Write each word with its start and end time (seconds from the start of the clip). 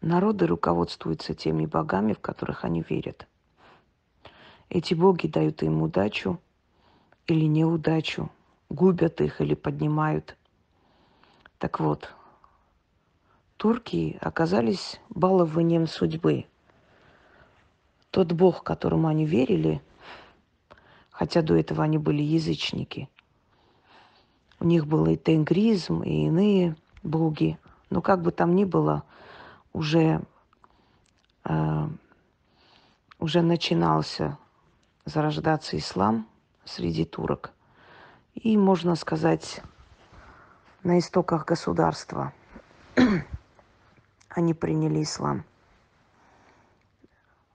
Народы 0.00 0.46
руководствуются 0.46 1.34
теми 1.34 1.66
богами, 1.66 2.12
в 2.12 2.20
которых 2.20 2.64
они 2.64 2.84
верят. 2.88 3.26
Эти 4.68 4.94
боги 4.94 5.26
дают 5.26 5.62
им 5.62 5.82
удачу 5.82 6.40
или 7.26 7.46
неудачу, 7.46 8.30
губят 8.68 9.20
их 9.20 9.40
или 9.40 9.54
поднимают. 9.54 10.36
Так 11.58 11.80
вот, 11.80 12.14
турки 13.56 14.16
оказались 14.20 15.00
балованием 15.08 15.88
судьбы. 15.88 16.46
Тот 18.10 18.32
бог, 18.32 18.62
которому 18.62 19.08
они 19.08 19.26
верили, 19.26 19.82
хотя 21.10 21.42
до 21.42 21.56
этого 21.56 21.82
они 21.82 21.98
были 21.98 22.22
язычники, 22.22 23.08
у 24.60 24.64
них 24.64 24.86
был 24.86 25.06
и 25.06 25.16
тенгризм, 25.16 26.02
и 26.02 26.26
иные 26.26 26.76
боги, 27.02 27.58
но 27.90 28.00
как 28.00 28.22
бы 28.22 28.30
там 28.32 28.54
ни 28.54 28.64
было, 28.64 29.04
уже, 29.78 30.20
э, 31.44 31.88
уже 33.20 33.42
начинался 33.42 34.36
зарождаться 35.04 35.78
ислам 35.78 36.26
среди 36.64 37.04
турок. 37.04 37.52
И, 38.34 38.56
можно 38.56 38.96
сказать, 38.96 39.62
на 40.82 40.98
истоках 40.98 41.44
государства 41.44 42.32
они 44.28 44.52
приняли 44.52 45.04
ислам. 45.04 45.44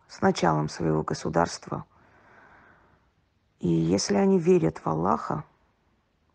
С 0.08 0.22
началом 0.22 0.70
своего 0.70 1.04
государства. 1.04 1.86
И 3.60 3.68
если 3.68 4.16
они 4.16 4.40
верят 4.40 4.78
в 4.78 4.88
Аллаха, 4.88 5.44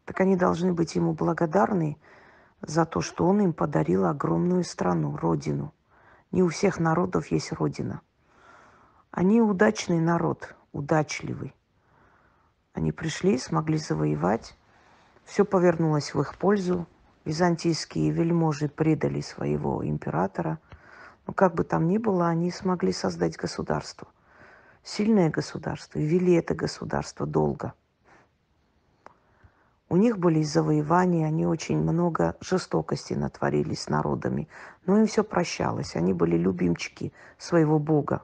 так 0.04 0.20
они 0.20 0.36
должны 0.36 0.74
быть 0.74 0.96
ему 0.96 1.14
благодарны 1.14 1.96
за 2.60 2.84
то, 2.84 3.00
что 3.00 3.26
он 3.26 3.40
им 3.40 3.52
подарил 3.54 4.04
огромную 4.04 4.64
страну, 4.64 5.16
родину. 5.16 5.72
Не 6.30 6.42
у 6.42 6.48
всех 6.48 6.78
народов 6.78 7.28
есть 7.28 7.52
родина. 7.52 8.02
Они 9.10 9.40
удачный 9.40 9.98
народ, 9.98 10.54
удачливый. 10.72 11.54
Они 12.74 12.92
пришли, 12.92 13.38
смогли 13.38 13.78
завоевать. 13.78 14.56
Все 15.24 15.44
повернулось 15.44 16.14
в 16.14 16.20
их 16.20 16.36
пользу. 16.36 16.86
Византийские 17.24 18.10
вельможи 18.10 18.68
предали 18.68 19.22
своего 19.22 19.86
императора. 19.86 20.58
Но 21.26 21.32
как 21.32 21.54
бы 21.54 21.64
там 21.64 21.88
ни 21.88 21.96
было, 21.96 22.28
они 22.28 22.50
смогли 22.50 22.92
создать 22.92 23.36
государство. 23.36 24.08
Сильное 24.82 25.30
государство. 25.30 25.98
И 25.98 26.06
вели 26.06 26.34
это 26.34 26.54
государство 26.54 27.26
долго. 27.26 27.72
У 29.90 29.96
них 29.96 30.18
были 30.18 30.42
завоевания, 30.42 31.26
они 31.26 31.46
очень 31.46 31.78
много 31.78 32.36
жестокости 32.40 33.14
натворили 33.14 33.74
с 33.74 33.88
народами. 33.88 34.48
Но 34.84 34.98
им 34.98 35.06
все 35.06 35.24
прощалось. 35.24 35.96
Они 35.96 36.12
были 36.12 36.36
любимчики 36.36 37.12
своего 37.38 37.78
бога. 37.78 38.22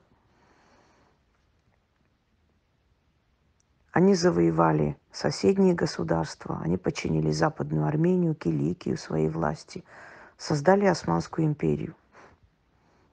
Они 3.92 4.14
завоевали 4.14 4.98
соседние 5.12 5.72
государства, 5.72 6.60
они 6.64 6.76
подчинили 6.76 7.30
Западную 7.30 7.86
Армению, 7.86 8.34
Киликию 8.34 8.98
своей 8.98 9.28
власти, 9.28 9.84
создали 10.36 10.84
Османскую 10.84 11.46
империю. 11.46 11.94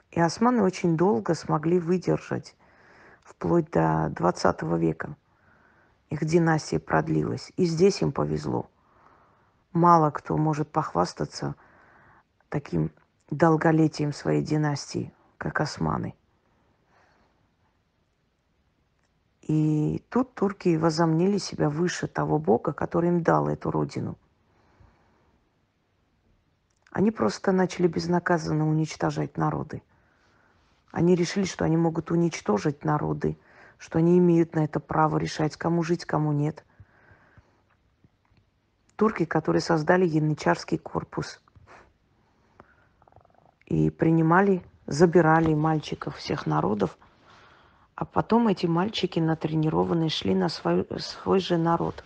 И 0.10 0.20
османы 0.20 0.64
очень 0.64 0.98
долго 0.98 1.36
смогли 1.36 1.80
выдержать, 1.80 2.56
вплоть 3.24 3.70
до 3.70 4.12
20 4.16 4.64
века. 4.80 5.16
Их 6.12 6.24
династия 6.24 6.80
продлилась. 6.80 7.52
И 7.58 7.66
здесь 7.66 8.04
им 8.04 8.12
повезло. 8.12 8.70
Мало 9.74 10.12
кто 10.12 10.38
может 10.38 10.72
похвастаться 10.72 11.56
таким 12.50 12.92
долголетием 13.32 14.14
своей 14.14 14.44
династии, 14.44 15.12
как 15.40 15.60
османы– 15.60 16.14
И 19.52 20.02
тут 20.08 20.34
турки 20.34 20.78
возомнили 20.78 21.38
себя 21.38 21.70
выше 21.70 22.08
того 22.08 22.40
бога, 22.40 22.72
который 22.72 23.10
им 23.10 23.22
дал 23.22 23.50
эту 23.50 23.70
родину. 23.70 24.18
Они 26.90 27.12
просто 27.12 27.52
начали 27.52 27.88
безнаказанно 27.88 28.66
уничтожать 28.70 29.36
народы. 29.36 29.84
Они 30.92 31.16
решили, 31.16 31.44
что 31.44 31.66
они 31.66 31.76
могут 31.76 32.12
уничтожить 32.12 32.86
народы, 32.86 33.38
что 33.82 33.98
они 34.00 34.18
имеют 34.18 34.56
на 34.56 34.64
это 34.64 34.80
право 34.80 35.18
решать, 35.18 35.58
кому 35.58 35.84
жить, 35.84 36.06
кому 36.06 36.32
нет. 36.32 36.64
Турки, 38.96 39.26
которые 39.26 39.62
создали 39.62 40.06
янычарский 40.06 40.78
корпус 40.78 41.42
и 43.66 43.90
принимали, 43.90 44.64
забирали 44.86 45.54
мальчиков 45.54 46.16
всех 46.16 46.46
народов– 46.46 46.98
а 48.02 48.06
потом 48.06 48.48
эти 48.48 48.66
мальчики 48.66 49.20
натренированные 49.20 50.10
шли 50.10 50.34
на 50.34 50.50
свой, 50.50 50.88
свой 50.98 51.40
же 51.40 51.58
народ. 51.58 52.04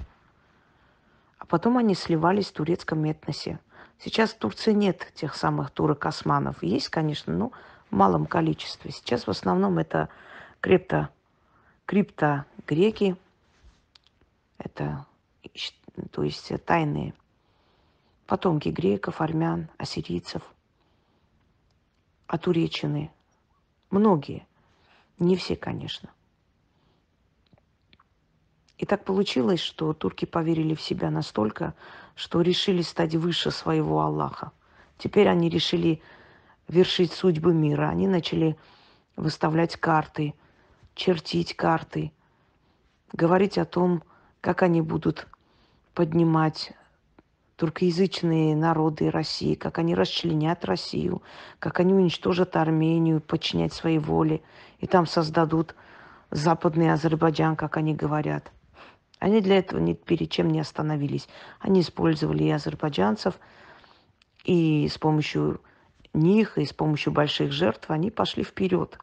А 1.38 1.46
потом 1.46 1.78
они 1.78 1.96
сливались 1.96 2.50
в 2.50 2.52
турецком 2.52 3.06
этносе. 3.06 3.60
Сейчас 3.98 4.32
в 4.32 4.38
Турции 4.38 4.74
нет 4.74 5.14
тех 5.16 5.34
самых 5.36 5.72
турок-османов. 5.72 6.62
Есть, 6.62 6.90
конечно, 6.90 7.34
но 7.34 7.54
в 7.90 7.96
малом 7.96 8.26
количестве. 8.26 8.92
Сейчас 8.92 9.26
в 9.26 9.30
основном 9.30 9.78
это 9.78 10.10
крипто, 11.86 12.46
крипто-греки. 12.66 13.16
Это, 14.58 15.06
то 16.12 16.24
есть 16.24 16.52
тайные 16.66 17.14
потомки 18.26 18.70
греков, 18.70 19.22
армян, 19.22 19.70
ассирийцев, 19.78 20.42
атуречины. 22.28 23.12
Многие– 23.90 24.48
не 25.20 25.36
все, 25.36 25.56
конечно. 25.56 26.10
И 28.78 28.86
так 28.86 29.06
получилось, 29.06 29.62
что 29.62 29.94
турки 29.94 30.26
поверили 30.26 30.76
в 30.76 30.82
себя 30.82 31.10
настолько, 31.10 31.74
что 32.16 32.42
решили 32.42 32.82
стать 32.82 33.16
выше 33.16 33.52
своего 33.52 34.02
Аллаха. 34.02 34.52
Теперь 34.98 35.30
они 35.30 35.50
решили 35.50 36.02
вершить 36.68 37.14
судьбы 37.14 37.54
мира. 37.54 37.88
Они 37.88 38.08
начали 38.08 38.58
выставлять 39.16 39.78
карты, 39.78 40.34
чертить 40.96 41.56
карты, 41.56 42.12
говорить 43.14 43.58
о 43.58 43.66
том, 43.66 44.04
как 44.42 44.64
они 44.64 44.82
будут 44.82 45.28
поднимать 45.94 46.74
туркоязычные 47.58 48.56
народы 48.56 49.10
России, 49.10 49.56
как 49.56 49.78
они 49.78 49.96
расчленят 49.96 50.66
Россию, 50.66 51.22
как 51.60 51.80
они 51.80 51.94
уничтожат 51.94 52.56
Армению, 52.56 53.22
подчинять 53.22 53.74
своей 53.74 54.00
воле, 54.00 54.42
и 54.80 54.88
там 54.88 55.06
создадут 55.06 55.76
западный 56.32 56.92
Азербайджан, 56.92 57.56
как 57.56 57.78
они 57.78 57.96
говорят. 57.96 58.52
Они 59.20 59.40
для 59.40 59.60
этого 59.60 59.80
ни 59.80 59.94
перед 59.94 60.30
чем 60.30 60.50
не 60.50 60.60
остановились. 60.60 61.30
Они 61.60 61.82
использовали 61.82 62.44
и 62.44 62.52
азербайджанцев, 62.52 63.40
и 64.44 64.88
с 64.90 64.98
помощью 64.98 65.62
них, 66.14 66.58
и 66.58 66.66
с 66.66 66.74
помощью 66.74 67.14
больших 67.14 67.52
жертв 67.52 67.90
они 67.90 68.12
пошли 68.12 68.44
вперед. 68.44 69.00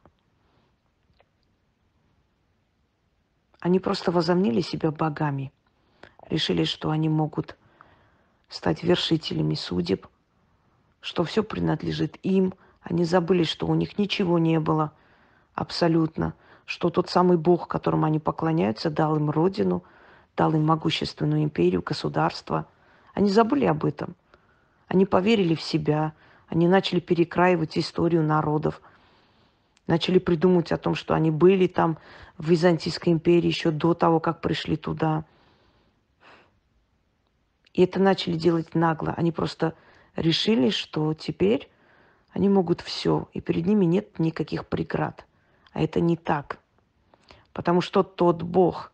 Они 3.63 3.79
просто 3.79 4.11
возомнили 4.11 4.61
себя 4.61 4.91
богами. 4.91 5.53
Решили, 6.29 6.65
что 6.65 6.91
они 6.91 7.09
могут 7.09 7.57
стать 8.49 8.83
вершителями 8.83 9.55
судеб, 9.55 10.09
что 11.01 11.23
все 11.23 11.45
принадлежит 11.45 12.17
им. 12.25 12.55
Они 12.81 13.05
забыли, 13.05 13.45
что 13.45 13.69
у 13.69 13.77
них 13.77 13.99
ничего 13.99 14.41
не 14.41 14.59
было 14.59 14.91
абсолютно, 15.55 16.35
что 16.65 16.91
тот 16.91 17.09
самый 17.09 17.37
Бог, 17.37 17.69
которому 17.69 18.05
они 18.05 18.19
поклоняются, 18.19 18.91
дал 18.91 19.15
им 19.15 19.31
родину, 19.31 19.85
дал 20.37 20.53
им 20.55 20.67
могущественную 20.67 21.45
империю, 21.45 21.83
государство. 21.83 22.67
Они 23.15 23.31
забыли 23.31 23.67
об 23.67 23.85
этом. 23.85 24.17
Они 24.89 25.07
поверили 25.07 25.55
в 25.55 25.63
себя, 25.63 26.15
они 26.49 26.67
начали 26.67 26.99
перекраивать 26.99 27.79
историю 27.79 28.25
народов, 28.25 28.83
начали 29.87 30.19
придумывать 30.19 30.73
о 30.73 30.79
том, 30.79 30.95
что 30.95 31.15
они 31.15 31.31
были 31.31 31.67
там 31.67 31.99
в 32.39 32.49
Византийской 32.49 33.13
империи 33.13 33.49
еще 33.49 33.71
до 33.71 33.95
того, 33.95 34.21
как 34.21 34.41
пришли 34.41 34.77
туда– 34.77 35.25
и 37.73 37.83
это 37.83 38.01
начали 38.01 38.37
делать 38.37 38.75
нагло. 38.75 39.15
Они 39.17 39.33
просто 39.33 39.75
решили, 40.15 40.71
что 40.71 41.15
теперь 41.15 41.71
они 42.33 42.49
могут 42.49 42.81
все, 42.81 43.29
и 43.33 43.41
перед 43.41 43.67
ними 43.67 43.85
нет 43.85 44.19
никаких 44.19 44.67
преград. 44.67 45.27
А 45.73 45.83
это 45.83 46.01
не 46.01 46.17
так. 46.17 46.59
Потому 47.53 47.81
что 47.81 48.03
тот 48.03 48.43
Бог, 48.43 48.93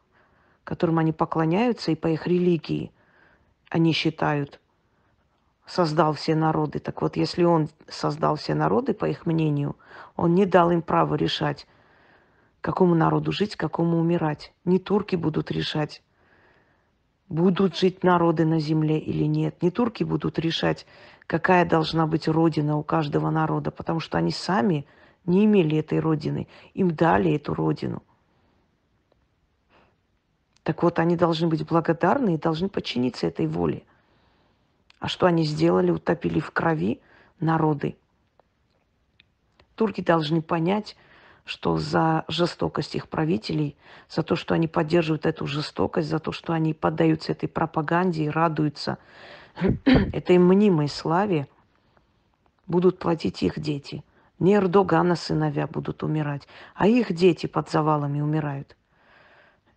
которому 0.64 1.00
они 1.00 1.12
поклоняются, 1.12 1.90
и 1.90 1.96
по 1.96 2.08
их 2.08 2.26
религии 2.26 2.92
они 3.68 3.92
считают, 3.92 4.60
создал 5.68 6.14
все 6.14 6.34
народы. 6.34 6.78
Так 6.78 7.02
вот, 7.02 7.16
если 7.16 7.44
он 7.44 7.68
создал 7.88 8.36
все 8.36 8.54
народы, 8.54 8.94
по 8.94 9.04
их 9.04 9.26
мнению, 9.26 9.76
он 10.16 10.34
не 10.34 10.46
дал 10.46 10.70
им 10.70 10.82
право 10.82 11.14
решать, 11.14 11.66
какому 12.60 12.94
народу 12.94 13.30
жить, 13.30 13.54
какому 13.54 13.98
умирать. 13.98 14.52
Не 14.64 14.78
турки 14.78 15.14
будут 15.14 15.50
решать, 15.50 16.02
будут 17.28 17.76
жить 17.76 18.02
народы 18.02 18.46
на 18.46 18.58
земле 18.58 18.98
или 18.98 19.24
нет. 19.24 19.62
Не 19.62 19.70
турки 19.70 20.04
будут 20.04 20.38
решать, 20.38 20.86
какая 21.26 21.66
должна 21.66 22.06
быть 22.06 22.26
родина 22.26 22.78
у 22.78 22.82
каждого 22.82 23.30
народа, 23.30 23.70
потому 23.70 24.00
что 24.00 24.16
они 24.16 24.30
сами 24.30 24.86
не 25.26 25.44
имели 25.44 25.76
этой 25.76 26.00
родины, 26.00 26.48
им 26.72 26.94
дали 26.94 27.34
эту 27.34 27.52
родину. 27.52 28.02
Так 30.62 30.82
вот, 30.82 30.98
они 30.98 31.16
должны 31.16 31.46
быть 31.46 31.66
благодарны 31.66 32.34
и 32.34 32.38
должны 32.38 32.68
подчиниться 32.68 33.26
этой 33.26 33.46
воле. 33.46 33.84
А 34.98 35.08
что 35.08 35.26
они 35.26 35.44
сделали? 35.44 35.90
Утопили 35.90 36.40
в 36.40 36.50
крови 36.50 37.00
народы. 37.40 37.96
Турки 39.74 40.00
должны 40.00 40.42
понять, 40.42 40.96
что 41.44 41.78
за 41.78 42.24
жестокость 42.28 42.94
их 42.94 43.08
правителей, 43.08 43.76
за 44.10 44.22
то, 44.22 44.36
что 44.36 44.54
они 44.54 44.68
поддерживают 44.68 45.24
эту 45.24 45.46
жестокость, 45.46 46.08
за 46.08 46.18
то, 46.18 46.32
что 46.32 46.52
они 46.52 46.74
поддаются 46.74 47.32
этой 47.32 47.48
пропаганде 47.48 48.24
и 48.24 48.28
радуются 48.28 48.98
этой 49.84 50.38
мнимой 50.38 50.88
славе, 50.88 51.48
будут 52.66 52.98
платить 52.98 53.42
их 53.42 53.58
дети. 53.58 54.04
Не 54.38 54.56
Эрдогана 54.56 55.16
сыновья 55.16 55.66
будут 55.66 56.02
умирать, 56.02 56.46
а 56.74 56.86
их 56.86 57.12
дети 57.12 57.46
под 57.46 57.70
завалами 57.70 58.20
умирают. 58.20 58.76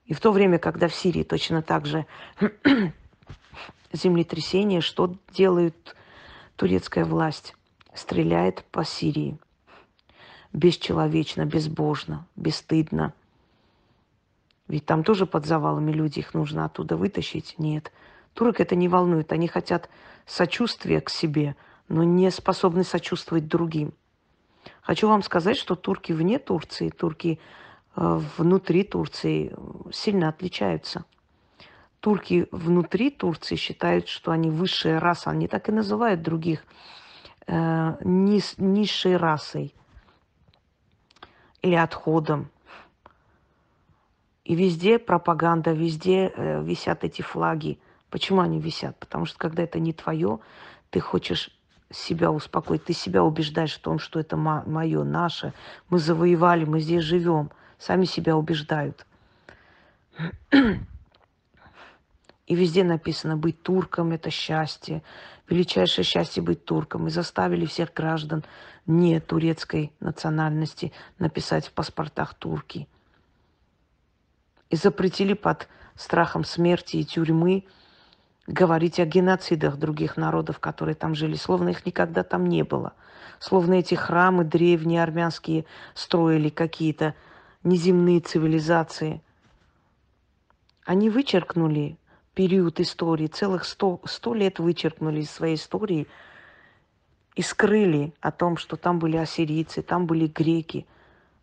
И 0.06 0.14
в 0.14 0.20
то 0.20 0.32
время, 0.32 0.60
когда 0.60 0.88
в 0.88 0.94
Сирии 0.94 1.24
точно 1.24 1.62
так 1.62 1.86
же 1.86 2.06
землетрясение, 3.94 4.82
что 4.82 5.16
делает 5.34 5.96
турецкая 6.56 7.06
власть? 7.06 7.56
Стреляет 7.94 8.64
по 8.72 8.86
Сирии– 8.86 9.38
бесчеловечно, 10.54 11.46
безбожно, 11.46 12.28
бесстыдно. 12.36 13.14
Ведь 14.68 14.86
там 14.86 15.04
тоже 15.04 15.26
под 15.26 15.46
завалами 15.46 15.92
люди, 15.92 16.20
их 16.20 16.34
нужно 16.34 16.66
оттуда 16.66 16.96
вытащить. 16.96 17.56
Нет. 17.58 17.92
Турок 18.34 18.60
это 18.60 18.76
не 18.76 18.88
волнует. 18.88 19.32
Они 19.32 19.48
хотят 19.48 19.90
сочувствия 20.26 21.02
к 21.02 21.10
себе, 21.10 21.56
но 21.90 22.04
не 22.04 22.32
способны 22.32 22.84
сочувствовать 22.84 23.48
другим. 23.48 23.94
Хочу 24.82 25.08
вам 25.08 25.24
сказать, 25.24 25.58
что 25.58 25.76
турки 25.76 26.14
вне 26.14 26.40
Турции, 26.40 26.90
турки 26.90 27.40
э, 27.96 28.22
внутри 28.38 28.84
Турции 28.84 29.54
сильно 29.92 30.30
отличаются. 30.30 31.04
Турки 32.02 32.48
внутри 32.52 33.12
Турции 33.12 33.56
считают, 33.56 34.08
что 34.08 34.32
они 34.32 34.50
высшая 34.50 35.00
раса. 35.00 35.30
Они 35.30 35.48
так 35.48 35.70
и 35.70 35.72
называют 35.72 36.24
других 36.24 36.66
э, 37.46 37.96
низ, 38.04 38.56
низшей 38.58 39.18
расой 39.18 39.74
или 41.62 41.76
отходом. 41.76 42.50
И 44.44 44.56
везде 44.56 44.98
пропаганда, 44.98 45.74
везде 45.74 46.34
э, 46.36 46.64
висят 46.64 47.04
эти 47.04 47.22
флаги. 47.22 47.80
Почему 48.10 48.42
они 48.42 48.60
висят? 48.60 48.98
Потому 48.98 49.26
что 49.28 49.38
когда 49.38 49.62
это 49.62 49.80
не 49.80 49.94
твое, 49.94 50.40
ты 50.90 51.00
хочешь 51.00 51.56
себя 51.92 52.32
успокоить, 52.32 52.84
ты 52.84 52.94
себя 52.94 53.24
убеждаешь 53.24 53.76
в 53.76 53.80
том, 53.80 54.00
что 54.00 54.20
это 54.20 54.38
мое, 54.38 55.04
наше, 55.04 55.54
мы 55.90 56.00
завоевали, 56.00 56.66
мы 56.66 56.80
здесь 56.80 57.04
живем. 57.04 57.52
Сами 57.78 58.06
себя 58.06 58.36
убеждают. 58.36 59.06
И 62.52 62.56
везде 62.56 62.84
написано, 62.84 63.38
быть 63.38 63.64
турком– 63.64 64.12
это 64.12 64.30
счастье, 64.30 65.04
величайшее 65.48 66.04
счастье 66.04 66.44
быть 66.44 66.66
турком. 66.66 67.08
И 67.08 67.10
заставили 67.10 67.66
всех 67.66 67.94
граждан 67.94 68.44
не 68.86 69.22
турецкой 69.22 69.94
национальности 70.02 70.92
написать 71.18 71.68
в 71.68 71.72
паспортах 71.72 72.34
турки. 72.34 72.90
И 74.70 74.76
запретили 74.76 75.34
под 75.34 75.70
страхом 75.96 76.44
смерти 76.44 76.98
и 76.98 77.06
тюрьмы 77.06 77.64
говорить 78.48 79.00
о 79.00 79.06
геноцидах 79.06 79.78
других 79.78 80.18
народов, 80.18 80.60
которые 80.60 80.96
там 80.96 81.16
жили, 81.16 81.36
словно 81.36 81.70
их 81.70 81.86
никогда 81.86 82.22
там 82.22 82.48
не 82.48 82.66
было. 82.66 82.92
Словно 83.40 83.76
эти 83.76 83.96
храмы 83.96 84.44
древние 84.44 85.02
армянские 85.02 85.64
строили 85.94 86.50
какие-то 86.50 87.16
неземные 87.64 88.20
цивилизации. 88.20 89.22
Они 90.84 91.10
вычеркнули 91.10 91.98
период 92.42 92.80
истории, 92.80 93.28
целых 93.28 93.66
сто, 93.66 94.02
сто 94.06 94.34
лет 94.34 94.58
вычеркнули 94.58 95.20
из 95.20 95.30
своей 95.30 95.58
истории 95.58 96.08
и 97.36 97.44
скрыли 97.44 98.16
о 98.20 98.32
том, 98.32 98.58
что 98.58 98.78
там 98.78 98.98
были 98.98 99.16
ассирийцы, 99.16 99.84
там 99.84 100.08
были 100.08 100.26
греки, 100.26 100.88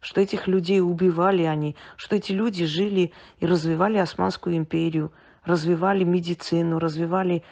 что 0.00 0.20
этих 0.20 0.48
людей 0.48 0.80
убивали 0.80 1.44
они, 1.44 1.76
что 1.94 2.16
эти 2.16 2.32
люди 2.32 2.66
жили 2.66 3.12
и 3.38 3.46
развивали 3.46 3.98
Османскую 3.98 4.56
империю, 4.56 5.12
развивали 5.44 6.02
медицину, 6.02 6.80
развивали 6.80 7.44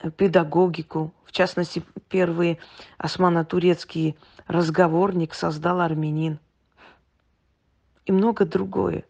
э, 0.00 0.10
педагогику. 0.10 1.14
В 1.24 1.30
частности, 1.30 1.84
первый 2.08 2.58
османо-турецкий 2.98 4.16
разговорник 4.48 5.34
создал 5.34 5.80
армянин. 5.80 6.40
И 8.06 8.10
много 8.10 8.44
другое. 8.44 9.04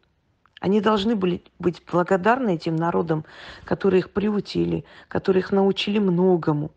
Они 0.61 0.81
должны 0.81 1.15
были 1.15 1.43
быть 1.59 1.83
благодарны 1.91 2.55
этим 2.55 2.75
народам, 2.77 3.25
которые 3.65 4.01
их 4.01 4.11
приутили, 4.11 4.85
которые 5.07 5.41
их 5.41 5.53
научили 5.53 5.99
многому. 5.99 6.73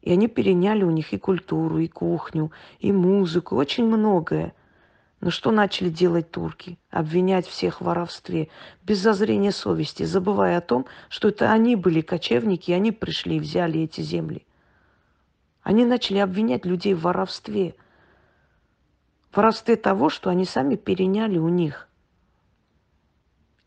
И 0.00 0.12
они 0.12 0.28
переняли 0.28 0.82
у 0.84 0.90
них 0.90 1.12
и 1.12 1.18
культуру, 1.18 1.78
и 1.78 1.88
кухню, 1.88 2.52
и 2.78 2.92
музыку, 2.92 3.56
очень 3.56 3.86
многое. 3.86 4.54
Но 5.20 5.30
что 5.30 5.50
начали 5.50 5.88
делать 5.88 6.30
турки? 6.30 6.78
Обвинять 6.90 7.46
всех 7.46 7.80
в 7.80 7.84
воровстве, 7.84 8.48
без 8.82 8.98
зазрения 8.98 9.50
совести, 9.50 10.04
забывая 10.04 10.58
о 10.58 10.62
том, 10.62 10.86
что 11.08 11.28
это 11.28 11.50
они 11.52 11.74
были 11.74 12.00
кочевники, 12.02 12.70
и 12.70 12.74
они 12.74 12.92
пришли 12.92 13.36
и 13.36 13.40
взяли 13.40 13.80
эти 13.80 14.00
земли. 14.00 14.46
Они 15.62 15.84
начали 15.84 16.18
обвинять 16.18 16.64
людей 16.64 16.94
в 16.94 17.02
воровстве. 17.02 17.74
В 19.32 19.36
воровстве 19.36 19.76
того, 19.76 20.08
что 20.08 20.30
они 20.30 20.44
сами 20.44 20.76
переняли 20.76 21.36
у 21.36 21.48
них– 21.48 21.88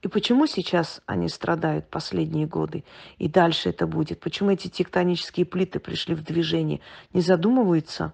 и 0.02 0.08
почему 0.08 0.48
сейчас 0.48 1.02
они 1.08 1.28
страдают 1.28 1.90
последние 1.90 2.48
годы? 2.48 2.86
И 3.18 3.28
дальше 3.28 3.70
это 3.70 3.86
будет? 3.86 4.22
Почему 4.22 4.52
эти 4.52 4.70
тектонические 4.70 5.46
плиты 5.46 5.80
пришли 5.80 6.16
в 6.16 6.24
движение? 6.24 6.80
Не 7.12 7.20
задумываются? 7.20 8.14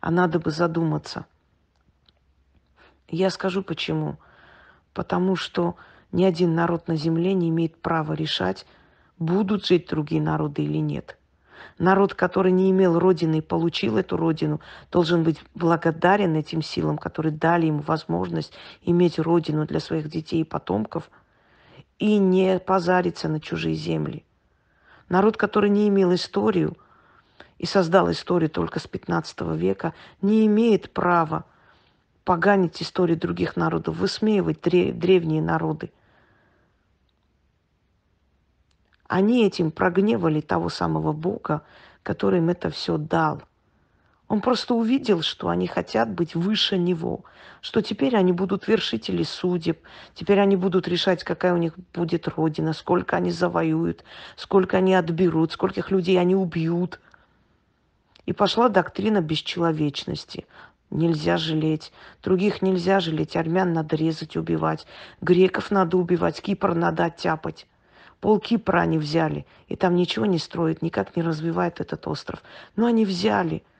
А 0.00 0.10
надо 0.10 0.38
бы 0.38 0.50
задуматься. 0.50 1.26
Я 3.08 3.28
скажу 3.28 3.62
почему. 3.62 4.16
Потому 4.94 5.36
что 5.36 5.76
ни 6.10 6.24
один 6.24 6.54
народ 6.54 6.88
на 6.88 6.96
земле 6.96 7.34
не 7.34 7.50
имеет 7.50 7.82
права 7.82 8.14
решать, 8.14 8.64
будут 9.18 9.66
жить 9.66 9.88
другие 9.88 10.22
народы 10.22 10.62
или 10.62 10.78
нет. 10.78 11.18
Народ, 11.78 12.14
который 12.14 12.52
не 12.52 12.70
имел 12.70 12.98
родины 12.98 13.38
и 13.38 13.42
получил 13.42 13.98
эту 13.98 14.16
родину, 14.16 14.62
должен 14.90 15.22
быть 15.22 15.38
благодарен 15.54 16.34
этим 16.34 16.62
силам, 16.62 16.96
которые 16.96 17.32
дали 17.32 17.66
ему 17.66 17.80
возможность 17.80 18.54
иметь 18.80 19.18
родину 19.18 19.66
для 19.66 19.80
своих 19.80 20.08
детей 20.08 20.40
и 20.40 20.44
потомков– 20.44 21.10
и 21.98 22.18
не 22.18 22.58
позариться 22.58 23.28
на 23.28 23.40
чужие 23.40 23.74
земли. 23.74 24.24
Народ, 25.08 25.36
который 25.36 25.70
не 25.70 25.88
имел 25.88 26.14
историю 26.14 26.76
и 27.58 27.66
создал 27.66 28.10
историю 28.10 28.50
только 28.50 28.80
с 28.80 28.86
15 28.86 29.40
века, 29.56 29.94
не 30.20 30.46
имеет 30.46 30.92
права 30.92 31.44
поганить 32.24 32.82
историю 32.82 33.16
других 33.16 33.56
народов, 33.56 33.96
высмеивать 33.96 34.60
древние 34.60 35.40
народы. 35.40 35.92
Они 39.06 39.46
этим 39.46 39.70
прогневали 39.70 40.40
того 40.40 40.68
самого 40.68 41.12
Бога, 41.12 41.62
который 42.02 42.40
им 42.40 42.48
это 42.48 42.70
все 42.70 42.98
дал– 42.98 43.42
он 44.28 44.40
просто 44.40 44.74
увидел, 44.74 45.22
что 45.22 45.48
они 45.48 45.68
хотят 45.68 46.10
быть 46.10 46.34
выше 46.34 46.76
него, 46.78 47.24
что 47.60 47.80
теперь 47.80 48.16
они 48.16 48.32
будут 48.32 48.66
вершители 48.66 49.22
судеб, 49.22 49.80
теперь 50.14 50.40
они 50.40 50.56
будут 50.56 50.88
решать, 50.88 51.22
какая 51.22 51.54
у 51.54 51.56
них 51.56 51.74
будет 51.94 52.26
родина, 52.26 52.72
сколько 52.72 53.16
они 53.16 53.30
завоюют, 53.30 54.04
сколько 54.36 54.78
они 54.78 54.94
отберут, 54.94 55.52
скольких 55.52 55.92
людей 55.92 56.18
они 56.18 56.34
убьют. 56.34 57.00
И 58.24 58.32
пошла 58.32 58.68
доктрина 58.68 59.20
бесчеловечности. 59.20 60.46
Нельзя 60.90 61.36
жалеть, 61.36 61.92
других 62.22 62.62
нельзя 62.62 62.98
жалеть, 62.98 63.36
армян 63.36 63.72
надо 63.72 63.94
резать, 63.94 64.36
убивать, 64.36 64.86
греков 65.20 65.70
надо 65.70 65.96
убивать, 65.98 66.40
Кипр 66.40 66.74
надо 66.74 67.04
оттяпать. 67.04 67.66
Пол 68.20 68.40
Кипра 68.40 68.80
они 68.80 68.98
взяли, 68.98 69.46
и 69.68 69.76
там 69.76 69.94
ничего 69.94 70.26
не 70.26 70.38
строят, 70.38 70.82
никак 70.82 71.14
не 71.16 71.22
развивают 71.22 71.80
этот 71.80 72.06
остров. 72.08 72.42
Но 72.74 72.86
они 72.86 73.04
взяли– 73.04 73.62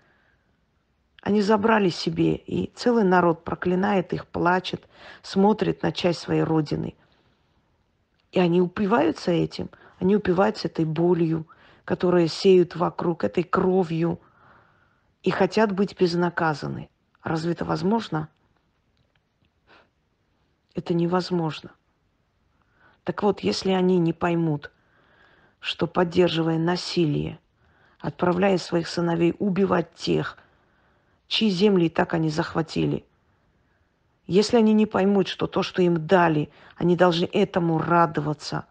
они 1.26 1.42
забрали 1.42 1.88
себе, 1.88 2.36
и 2.36 2.70
целый 2.76 3.02
народ 3.02 3.42
проклинает 3.42 4.12
их, 4.12 4.28
плачет, 4.28 4.88
смотрит 5.22 5.82
на 5.82 5.90
часть 5.90 6.20
своей 6.20 6.44
родины. 6.44 6.94
И 8.30 8.38
они 8.38 8.60
упиваются 8.60 9.32
этим, 9.32 9.68
они 9.98 10.14
упиваются 10.14 10.68
этой 10.68 10.84
болью, 10.84 11.48
которую 11.84 12.28
сеют 12.28 12.76
вокруг, 12.76 13.24
этой 13.24 13.42
кровью, 13.42 14.20
и 15.24 15.32
хотят 15.32 15.72
быть 15.72 15.98
безнаказаны. 15.98 16.90
Разве 17.24 17.54
это 17.54 17.64
возможно? 17.64 18.28
Это 20.76 20.94
невозможно. 20.94 21.72
Так 23.02 23.24
вот, 23.24 23.40
если 23.40 23.72
они 23.72 23.98
не 23.98 24.12
поймут, 24.12 24.70
что 25.58 25.88
поддерживая 25.88 26.58
насилие, 26.58 27.40
отправляя 27.98 28.58
своих 28.58 28.86
сыновей 28.86 29.34
убивать 29.40 29.92
тех, 29.94 30.38
чьи 31.28 31.50
земли 31.50 31.86
и 31.86 31.88
так 31.90 32.14
они 32.14 32.30
захватили, 32.30 33.04
если 34.26 34.56
они 34.56 34.72
не 34.72 34.86
поймут, 34.86 35.28
что 35.28 35.46
то, 35.46 35.62
что 35.62 35.82
им 35.82 36.06
дали, 36.06 36.50
они 36.76 36.96
должны 36.96 37.26
этому 37.26 37.78
радоваться 37.78 38.66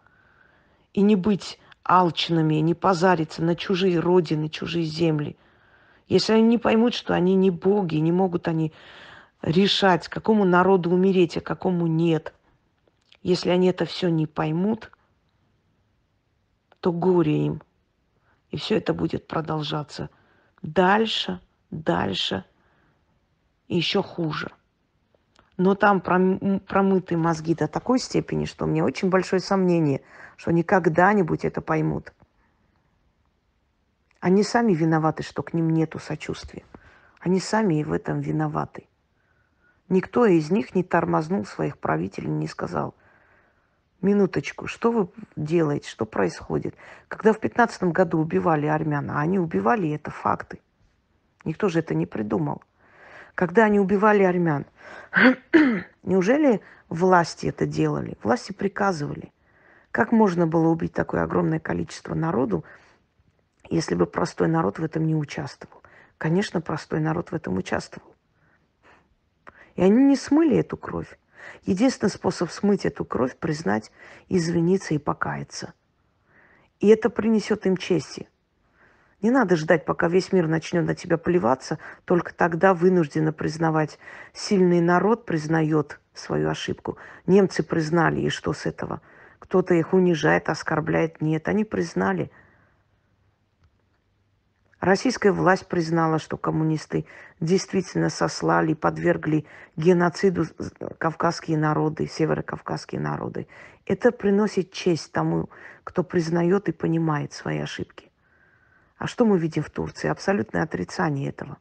и 0.92 1.00
не 1.00 1.16
быть 1.16 1.58
алчными, 1.82 2.56
не 2.56 2.74
позариться 2.74 3.42
на 3.42 3.56
чужие 3.56 3.98
родины, 3.98 4.48
чужие 4.48 4.84
земли. 4.84 5.36
Если 6.08 6.34
они 6.34 6.42
не 6.42 6.58
поймут, 6.58 6.94
что 6.94 7.14
они 7.14 7.34
не 7.34 7.50
боги, 7.50 7.96
не 7.96 8.12
могут 8.12 8.48
они 8.48 8.72
решать, 9.40 10.08
какому 10.08 10.44
народу 10.44 10.90
умереть, 10.90 11.36
а 11.36 11.40
какому 11.40 11.86
нет. 11.86 12.34
Если 13.22 13.50
они 13.50 13.68
это 13.68 13.86
все 13.86 14.08
не 14.08 14.26
поймут, 14.26 14.90
то 16.80 16.92
горе 16.92 17.46
им. 17.46 17.62
И 18.50 18.58
все 18.58 18.76
это 18.76 18.94
будет 18.94 19.26
продолжаться 19.26 20.10
дальше, 20.62 21.40
дальше 21.70 22.44
еще 23.68 24.02
хуже. 24.02 24.50
Но 25.56 25.74
там 25.74 26.00
промыты 26.00 27.16
мозги 27.16 27.54
до 27.54 27.66
такой 27.66 27.98
степени, 27.98 28.44
что 28.44 28.64
у 28.64 28.68
меня 28.68 28.84
очень 28.84 29.08
большое 29.08 29.40
сомнение, 29.40 30.02
что 30.36 30.50
они 30.50 30.62
когда-нибудь 30.62 31.44
это 31.44 31.60
поймут. 31.60 32.12
Они 34.20 34.42
сами 34.42 34.74
виноваты, 34.74 35.22
что 35.22 35.42
к 35.42 35.54
ним 35.54 35.70
нету 35.70 35.98
сочувствия. 35.98 36.64
Они 37.20 37.40
сами 37.40 37.80
и 37.80 37.84
в 37.84 37.92
этом 37.92 38.20
виноваты. 38.20 38.86
Никто 39.88 40.26
из 40.26 40.50
них 40.50 40.74
не 40.74 40.82
тормознул 40.82 41.46
своих 41.46 41.78
правителей, 41.78 42.28
не 42.28 42.48
сказал, 42.48 42.94
минуточку, 44.02 44.66
что 44.66 44.90
вы 44.90 45.08
делаете, 45.36 45.88
что 45.88 46.04
происходит. 46.04 46.74
Когда 47.08 47.32
в 47.32 47.40
15 47.40 47.84
году 47.84 48.18
убивали 48.18 48.66
армян, 48.66 49.10
а 49.10 49.20
они 49.20 49.38
убивали, 49.38 49.90
это 49.94 50.10
факты. 50.10 50.60
Никто 51.46 51.68
же 51.68 51.78
это 51.78 51.94
не 51.94 52.06
придумал. 52.06 52.62
Когда 53.36 53.64
они 53.64 53.78
убивали 53.78 54.24
армян, 54.24 54.66
неужели 56.02 56.60
власти 56.88 57.46
это 57.46 57.66
делали? 57.66 58.18
Власти 58.22 58.52
приказывали. 58.52 59.32
Как 59.92 60.10
можно 60.10 60.46
было 60.46 60.68
убить 60.68 60.92
такое 60.92 61.22
огромное 61.22 61.60
количество 61.60 62.14
народу, 62.14 62.64
если 63.70 63.94
бы 63.94 64.06
простой 64.06 64.48
народ 64.48 64.80
в 64.80 64.84
этом 64.84 65.06
не 65.06 65.14
участвовал? 65.14 65.82
Конечно, 66.18 66.60
простой 66.60 67.00
народ 67.00 67.30
в 67.30 67.34
этом 67.34 67.56
участвовал. 67.56 68.12
И 69.76 69.82
они 69.82 70.02
не 70.02 70.16
смыли 70.16 70.56
эту 70.56 70.76
кровь. 70.76 71.16
Единственный 71.64 72.10
способ 72.10 72.50
смыть 72.50 72.84
эту 72.84 73.04
кровь– 73.04 73.36
признать, 73.38 73.92
извиниться 74.28 74.94
и 74.94 74.98
покаяться. 74.98 75.74
И 76.80 76.88
это 76.88 77.08
принесет 77.08 77.66
им 77.66 77.76
чести. 77.76 78.28
Не 79.22 79.30
надо 79.30 79.56
ждать, 79.56 79.84
пока 79.84 80.08
весь 80.08 80.32
мир 80.32 80.46
начнет 80.46 80.84
на 80.84 80.94
тебя 80.94 81.16
плеваться, 81.16 81.78
только 82.04 82.34
тогда 82.34 82.74
вынужденно 82.74 83.32
признавать. 83.32 83.98
Сильный 84.32 84.80
народ 84.80 85.24
признает 85.24 86.00
свою 86.12 86.50
ошибку. 86.50 86.98
Немцы 87.26 87.62
признали, 87.62 88.20
и 88.20 88.28
что 88.28 88.52
с 88.52 88.66
этого? 88.66 89.00
Кто-то 89.38 89.74
их 89.74 89.94
унижает, 89.94 90.48
оскорбляет. 90.48 91.20
Нет, 91.20 91.48
они 91.48 91.64
признали– 91.64 92.30
Российская 94.86 95.32
власть 95.32 95.66
признала, 95.66 96.18
что 96.18 96.36
коммунисты 96.36 97.06
действительно 97.40 98.10
сослали, 98.10 98.74
подвергли 98.74 99.46
геноциду 99.76 100.44
кавказские 100.98 101.58
народы, 101.58 102.06
северокавказские 102.06 103.00
народы. 103.00 103.48
Это 103.86 104.12
приносит 104.12 104.72
честь 104.72 105.10
тому, 105.12 105.48
кто 105.82 106.04
признает 106.04 106.68
и 106.68 106.72
понимает 106.72 107.32
свои 107.32 107.58
ошибки. 107.58 108.05
А 108.98 109.06
что 109.06 109.24
мы 109.24 109.38
видим 109.38 109.62
в 109.62 109.70
Турции? 109.70 110.08
Абсолютное 110.08 110.62
отрицание 110.62 111.28
этого. 111.28 111.58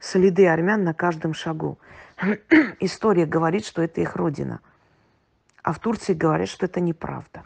Следы 0.00 0.48
армян 0.48 0.84
на 0.84 0.94
каждом 0.94 1.34
шагу. 1.34 1.78
История 2.80 3.26
говорит, 3.26 3.64
что 3.64 3.82
это 3.82 4.00
их 4.00 4.16
родина. 4.16 4.60
А 5.62 5.72
в 5.72 5.78
Турции 5.78 6.14
говорят, 6.14 6.48
что 6.48 6.66
это 6.66 6.80
неправда. 6.80 7.44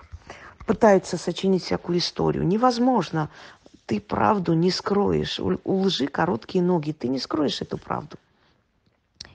Пытаются 0.67 1.17
сочинить 1.17 1.65
всякую 1.65 1.99
историю. 1.99 2.47
Невозможно 2.47 3.31
ты 3.87 4.01
правду 4.01 4.55
не 4.55 4.71
скроешь. 4.71 5.41
У, 5.41 5.59
лжи 5.65 6.07
короткие 6.07 6.63
ноги. 6.63 6.93
Ты 6.93 7.09
не 7.09 7.19
скроешь 7.19 7.61
эту 7.61 7.79
правду. 7.79 8.17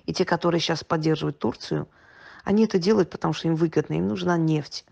И 0.06 0.14
те, 0.14 0.26
которые 0.26 0.62
сейчас 0.62 0.84
поддерживают 0.84 1.38
Турцию, 1.38 1.88
они 2.44 2.64
это 2.64 2.80
делают, 2.80 3.10
потому 3.10 3.34
что 3.34 3.50
им 3.50 3.56
выгодно. 3.56 3.96
Им 3.96 4.08
нужна 4.08 4.38
нефть 4.38 4.86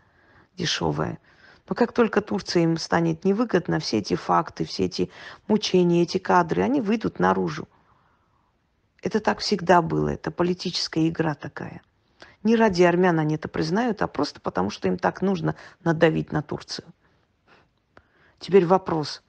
дешевая. 0.58 1.20
Но 1.68 1.76
как 1.76 1.94
только 1.94 2.22
Турция 2.22 2.64
им 2.64 2.78
станет 2.78 3.26
невыгодна, 3.26 3.80
все 3.80 3.98
эти 3.98 4.16
факты, 4.16 4.66
все 4.66 4.86
эти 4.86 5.10
мучения, 5.48 6.04
эти 6.04 6.18
кадры, 6.18 6.62
они 6.62 6.82
выйдут 6.82 7.20
наружу. 7.20 7.68
Это 9.02 9.20
так 9.20 9.40
всегда 9.40 9.82
было. 9.82 10.10
Это 10.10 10.32
политическая 10.32 11.08
игра 11.08 11.34
такая. 11.34 11.82
Не 12.44 12.56
ради 12.56 12.84
армян 12.84 13.20
они 13.20 13.36
это 13.36 13.48
признают, 13.48 14.02
а 14.02 14.08
просто 14.08 14.40
потому, 14.40 14.70
что 14.70 14.88
им 14.88 14.98
так 14.98 15.22
нужно 15.22 15.56
надавить 15.84 16.32
на 16.32 16.42
Турцию. 16.42 16.88
Теперь 18.40 18.66
вопрос 18.66 19.24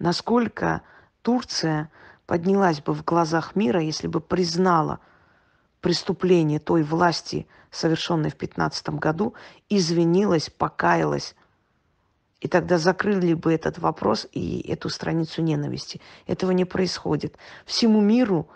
насколько 0.00 0.82
Турция 1.22 1.90
поднялась 2.26 2.80
бы 2.80 2.92
в 2.92 3.04
глазах 3.04 3.54
мира, 3.54 3.80
если 3.80 4.08
бы 4.08 4.20
признала 4.20 4.98
преступление 5.80 6.58
той 6.58 6.82
власти, 6.82 7.46
совершенной 7.70 8.30
в 8.30 8.36
15 8.36 8.90
году, 8.90 9.34
извинилась, 9.68 10.50
покаялась. 10.50 11.34
И 12.40 12.48
тогда 12.48 12.78
закрыли 12.78 13.34
бы 13.34 13.52
этот 13.52 13.78
вопрос 13.78 14.26
и 14.32 14.60
эту 14.60 14.88
страницу 14.88 15.42
ненависти. 15.42 16.00
Этого 16.26 16.52
не 16.52 16.64
происходит. 16.64 17.36
Всему 17.66 18.00
миру, 18.00 18.48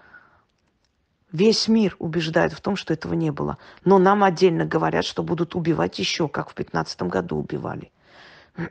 весь 1.33 1.69
мир 1.69 1.95
убеждает 1.99 2.53
в 2.53 2.61
том, 2.61 2.77
что 2.77 2.95
этого 2.95 3.13
не 3.13 3.31
было. 3.31 3.59
Но 3.85 3.99
нам 3.99 4.25
отдельно 4.25 4.65
говорят, 4.65 5.05
что 5.05 5.23
будут 5.23 5.55
убивать 5.55 5.99
еще, 5.99 6.29
как 6.29 6.51
в 6.51 6.55
15 6.55 7.03
году 7.03 7.37
убивали. 7.37 7.93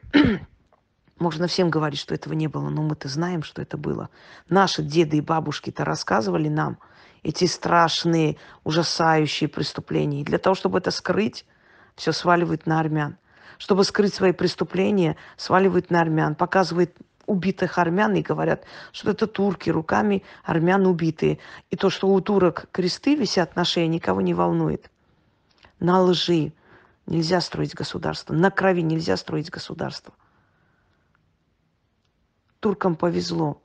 Можно 1.20 1.48
всем 1.48 1.70
говорить, 1.70 2.00
что 2.00 2.16
этого 2.16 2.34
не 2.34 2.48
было, 2.48 2.70
но 2.70 2.82
мы-то 2.82 3.08
знаем, 3.08 3.44
что 3.44 3.62
это 3.62 3.78
было. 3.78 4.10
Наши 4.50 4.82
деды 4.82 5.18
и 5.18 5.22
бабушки-то 5.22 5.86
рассказывали 5.86 6.50
нам 6.50 6.80
эти 7.24 7.46
страшные, 7.46 8.38
ужасающие 8.64 9.48
преступления. 9.48 10.22
И 10.22 10.24
для 10.24 10.38
того, 10.38 10.56
чтобы 10.56 10.78
это 10.78 10.92
скрыть, 10.92 11.46
все 11.96 12.12
сваливают 12.12 12.66
на 12.66 12.80
армян. 12.80 13.18
Чтобы 13.58 13.84
скрыть 13.84 14.14
свои 14.14 14.32
преступления, 14.32 15.16
сваливают 15.38 15.90
на 15.90 16.02
армян. 16.02 16.36
Показывают 16.36 16.96
убитых 17.26 17.78
армян 17.78 18.14
и 18.16 18.22
говорят, 18.22 18.66
что 18.92 19.12
это 19.12 19.28
турки, 19.28 19.70
руками 19.70 20.24
армян 20.44 20.86
убитые. 20.86 21.40
И 21.70 21.76
то, 21.76 21.90
что 21.90 22.08
у 22.08 22.20
турок 22.20 22.68
кресты 22.72 23.16
висят 23.16 23.56
на 23.56 23.64
шее, 23.64 23.88
никого 23.88 24.22
не 24.22 24.34
волнует. 24.34 24.92
На 25.80 26.02
лжи 26.02 26.54
нельзя 27.06 27.42
строить 27.42 27.74
государство, 27.74 28.34
на 28.34 28.52
крови 28.52 28.82
нельзя 28.82 29.18
строить 29.18 29.50
государство 29.50 30.14
туркам 32.64 32.96
повезло. 32.96 33.62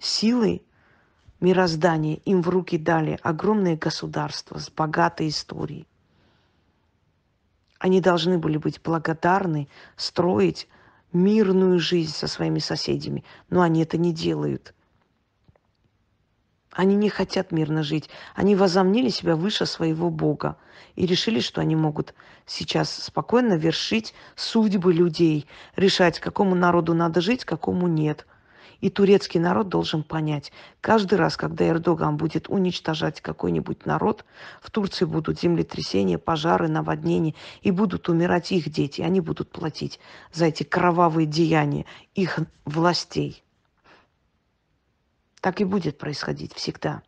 Силы 0.00 0.66
мироздания 1.44 2.16
им 2.24 2.42
в 2.42 2.48
руки 2.48 2.78
дали 2.78 3.18
огромное 3.22 3.76
государство 3.76 4.58
с 4.58 4.70
богатой 4.70 5.28
историей. 5.28 5.86
Они 7.78 8.00
должны 8.00 8.38
были 8.38 8.56
быть 8.56 8.80
благодарны, 8.82 9.68
строить 9.96 10.68
мирную 11.12 11.78
жизнь 11.78 12.12
со 12.12 12.26
своими 12.26 12.58
соседями, 12.58 13.24
но 13.50 13.60
они 13.60 13.82
это 13.82 13.98
не 13.98 14.12
делают. 14.12 14.74
Они 16.72 16.96
не 16.96 17.08
хотят 17.08 17.52
мирно 17.52 17.84
жить. 17.84 18.10
Они 18.34 18.56
возомнили 18.56 19.08
себя 19.08 19.36
выше 19.36 19.64
своего 19.64 20.10
Бога 20.10 20.56
и 20.96 21.06
решили, 21.06 21.38
что 21.38 21.60
они 21.60 21.76
могут 21.76 22.14
сейчас 22.46 22.90
спокойно 22.90 23.54
вершить 23.54 24.12
судьбы 24.34 24.92
людей, 24.92 25.46
решать, 25.76 26.18
какому 26.18 26.56
народу 26.56 26.94
надо 26.94 27.20
жить, 27.20 27.44
какому 27.44 27.86
нет. 27.86 28.26
И 28.80 28.90
турецкий 28.90 29.40
народ 29.40 29.68
должен 29.68 30.02
понять, 30.02 30.52
каждый 30.80 31.18
раз, 31.18 31.36
когда 31.36 31.68
Эрдоган 31.68 32.16
будет 32.16 32.48
уничтожать 32.48 33.20
какой-нибудь 33.20 33.86
народ, 33.86 34.24
в 34.60 34.70
Турции 34.70 35.04
будут 35.04 35.40
землетрясения, 35.40 36.18
пожары, 36.18 36.68
наводнения, 36.68 37.34
и 37.62 37.70
будут 37.70 38.08
умирать 38.08 38.52
их 38.52 38.70
дети. 38.70 39.02
Они 39.02 39.20
будут 39.20 39.50
платить 39.50 40.00
за 40.32 40.46
эти 40.46 40.62
кровавые 40.62 41.26
деяния 41.26 41.86
их 42.14 42.38
властей. 42.64 43.42
Так 45.40 45.60
и 45.60 45.64
будет 45.64 45.98
происходить 45.98 46.54
всегда. 46.54 47.02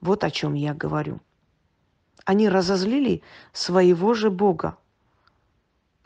Вот 0.00 0.24
о 0.24 0.30
чем 0.30 0.54
я 0.54 0.74
говорю. 0.74 1.20
Они 2.24 2.48
разозлили 2.48 3.22
своего 3.52 4.14
же 4.14 4.30
Бога. 4.30 4.76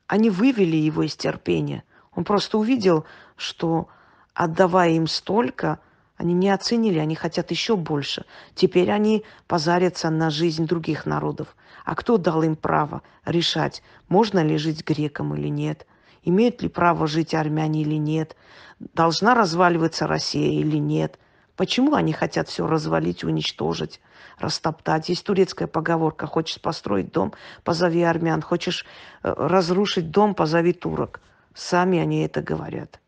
Они 0.07 0.31
вывели 0.31 0.77
его 0.77 1.03
из 1.03 1.17
терпения. 1.17 1.85
Он 2.15 2.25
просто 2.25 2.59
увидел, 2.59 3.05
что 3.37 3.89
отдавая 4.37 4.91
им 4.91 5.07
столько, 5.07 5.81
Они 6.19 6.33
не 6.33 6.49
оценили, 6.49 6.99
они 6.99 7.15
хотят 7.15 7.51
еще 7.51 7.77
больше. 7.77 8.25
Теперь 8.55 8.91
они 8.91 9.23
позарятся 9.47 10.09
на 10.09 10.31
жизнь 10.31 10.67
других 10.67 11.05
народов. 11.05 11.55
А 11.85 11.95
кто 11.95 12.17
дал 12.17 12.43
им 12.43 12.57
право 12.57 13.03
решать, 13.27 13.83
можно 14.09 14.43
ли 14.43 14.57
жить 14.57 14.83
грекам 14.83 15.35
или 15.35 15.49
нет? 15.49 15.87
Имеют 16.23 16.63
ли 16.63 16.71
право 16.71 17.07
жить 17.07 17.35
армяне 17.35 17.83
или 17.83 17.97
нет? 17.97 18.35
Должна 18.79 19.35
разваливаться 19.35 20.07
Россия 20.07 20.59
или 20.59 20.79
нет? 20.79 21.19
Почему 21.55 21.95
они 21.95 22.15
хотят 22.15 22.49
все 22.49 22.67
развалить, 22.67 23.23
уничтожить, 23.23 24.01
растоптать? 24.39 25.11
Есть 25.11 25.25
турецкая 25.27 25.69
поговорка, 25.69 26.27
хочешь 26.27 26.63
построить 26.63 27.13
дом, 27.13 27.35
позови 27.63 28.03
армян, 28.03 28.41
хочешь 28.41 28.87
э, 29.23 29.35
разрушить 29.37 30.11
дом, 30.11 30.35
позови 30.35 30.73
турок. 30.73 31.21
Сами 31.55 31.99
они 31.99 32.25
это 32.25 32.41
говорят. 32.41 33.01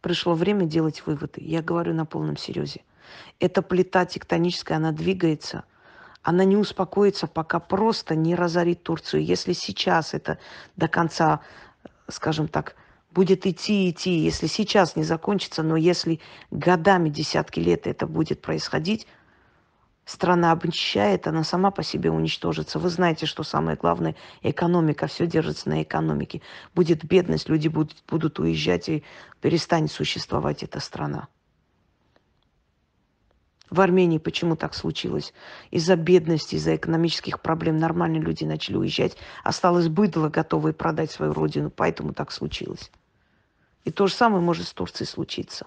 Пришло 0.00 0.34
время 0.34 0.64
делать 0.64 1.04
выводы. 1.06 1.40
Я 1.40 1.62
говорю 1.62 1.92
на 1.94 2.06
полном 2.06 2.36
серьезе. 2.36 2.82
Эта 3.40 3.62
плита 3.62 4.04
тектоническая, 4.04 4.78
она 4.78 4.92
двигается. 4.92 5.64
Она 6.22 6.44
не 6.44 6.56
успокоится, 6.56 7.26
пока 7.26 7.58
просто 7.58 8.14
не 8.14 8.34
разорит 8.34 8.82
Турцию. 8.82 9.24
Если 9.24 9.52
сейчас 9.52 10.14
это 10.14 10.38
до 10.76 10.88
конца, 10.88 11.40
скажем 12.08 12.48
так, 12.48 12.76
будет 13.10 13.46
идти, 13.46 13.90
идти, 13.90 14.10
если 14.18 14.46
сейчас 14.46 14.94
не 14.94 15.04
закончится, 15.04 15.62
но 15.62 15.76
если 15.76 16.20
годами, 16.50 17.08
десятки 17.08 17.60
лет 17.60 17.86
это 17.86 18.06
будет 18.06 18.42
происходить, 18.42 19.06
страна 20.08 20.52
обнищает, 20.52 21.26
она 21.26 21.44
сама 21.44 21.70
по 21.70 21.82
себе 21.82 22.10
уничтожится. 22.10 22.78
Вы 22.78 22.88
знаете, 22.88 23.26
что 23.26 23.42
самое 23.42 23.76
главное, 23.76 24.16
экономика, 24.42 25.06
все 25.06 25.26
держится 25.26 25.68
на 25.68 25.82
экономике. 25.82 26.40
Будет 26.74 27.04
бедность, 27.04 27.50
люди 27.50 27.68
будут, 27.68 28.02
будут 28.08 28.38
уезжать, 28.38 28.88
и 28.88 29.04
перестанет 29.42 29.92
существовать 29.92 30.62
эта 30.62 30.80
страна. 30.80 31.28
В 33.68 33.82
Армении 33.82 34.16
почему 34.16 34.56
так 34.56 34.72
случилось? 34.72 35.34
Из-за 35.70 35.94
бедности, 35.94 36.54
из-за 36.54 36.74
экономических 36.76 37.42
проблем 37.42 37.76
нормальные 37.76 38.22
люди 38.22 38.44
начали 38.44 38.76
уезжать. 38.76 39.18
Осталось 39.44 39.88
быдло, 39.88 40.30
готовые 40.30 40.72
продать 40.72 41.10
свою 41.10 41.34
родину, 41.34 41.70
поэтому 41.70 42.14
так 42.14 42.32
случилось. 42.32 42.90
И 43.84 43.90
то 43.90 44.06
же 44.06 44.14
самое 44.14 44.42
может 44.42 44.68
с 44.68 44.72
Турцией 44.72 45.06
случиться. 45.06 45.66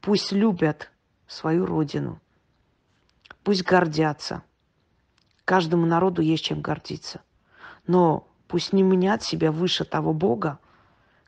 Пусть 0.00 0.30
любят 0.30 0.92
свою 1.30 1.64
родину. 1.64 2.20
Пусть 3.44 3.62
гордятся. 3.62 4.42
Каждому 5.44 5.86
народу 5.86 6.22
есть 6.22 6.44
чем 6.44 6.60
гордиться. 6.60 7.20
Но 7.86 8.26
пусть 8.48 8.72
не 8.72 8.82
мнят 8.82 9.22
себя 9.22 9.52
выше 9.52 9.84
того 9.84 10.12
Бога, 10.12 10.58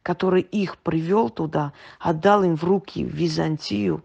который 0.03 0.43
их 0.43 0.77
привел 0.79 1.31
туда, 1.31 1.73
отдал 2.01 2.43
им 2.43 2.57
в 2.57 2.65
руки 2.65 3.05
Византию, 3.05 4.05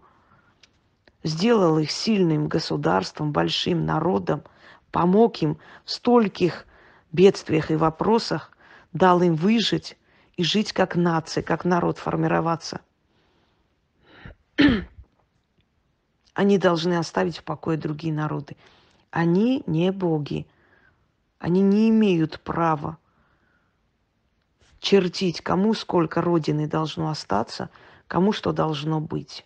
сделал 1.24 1.78
их 1.78 1.90
сильным 1.90 2.46
государством, 2.46 3.32
большим 3.32 3.84
народом, 3.84 4.44
помог 4.92 5.42
им 5.42 5.58
в 5.84 5.90
стольких 5.90 6.64
бедствиях 7.10 7.72
и 7.72 7.76
вопросах, 7.76 8.56
дал 8.92 9.20
им 9.20 9.34
выжить 9.34 9.98
и 10.36 10.44
жить 10.44 10.72
как 10.72 10.94
нация, 10.94 11.42
как 11.42 11.64
народ, 11.64 11.98
формироваться. 11.98 12.80
Они 16.38 16.56
должны 16.56 16.96
оставить 16.96 17.38
в 17.38 17.42
покое 17.42 17.76
другие 17.76 18.14
народы. 18.14 18.56
Они 19.10 19.64
не 19.66 19.90
боги. 19.90 20.46
Они 21.40 21.62
не 21.62 21.88
имеют 21.88 22.38
права 22.42 22.96
чертить, 24.78 25.40
кому 25.40 25.74
сколько 25.74 26.22
родины 26.22 26.68
должно 26.68 27.10
остаться, 27.10 27.70
кому 28.06 28.30
что 28.30 28.52
должно 28.52 29.00
быть. 29.00 29.44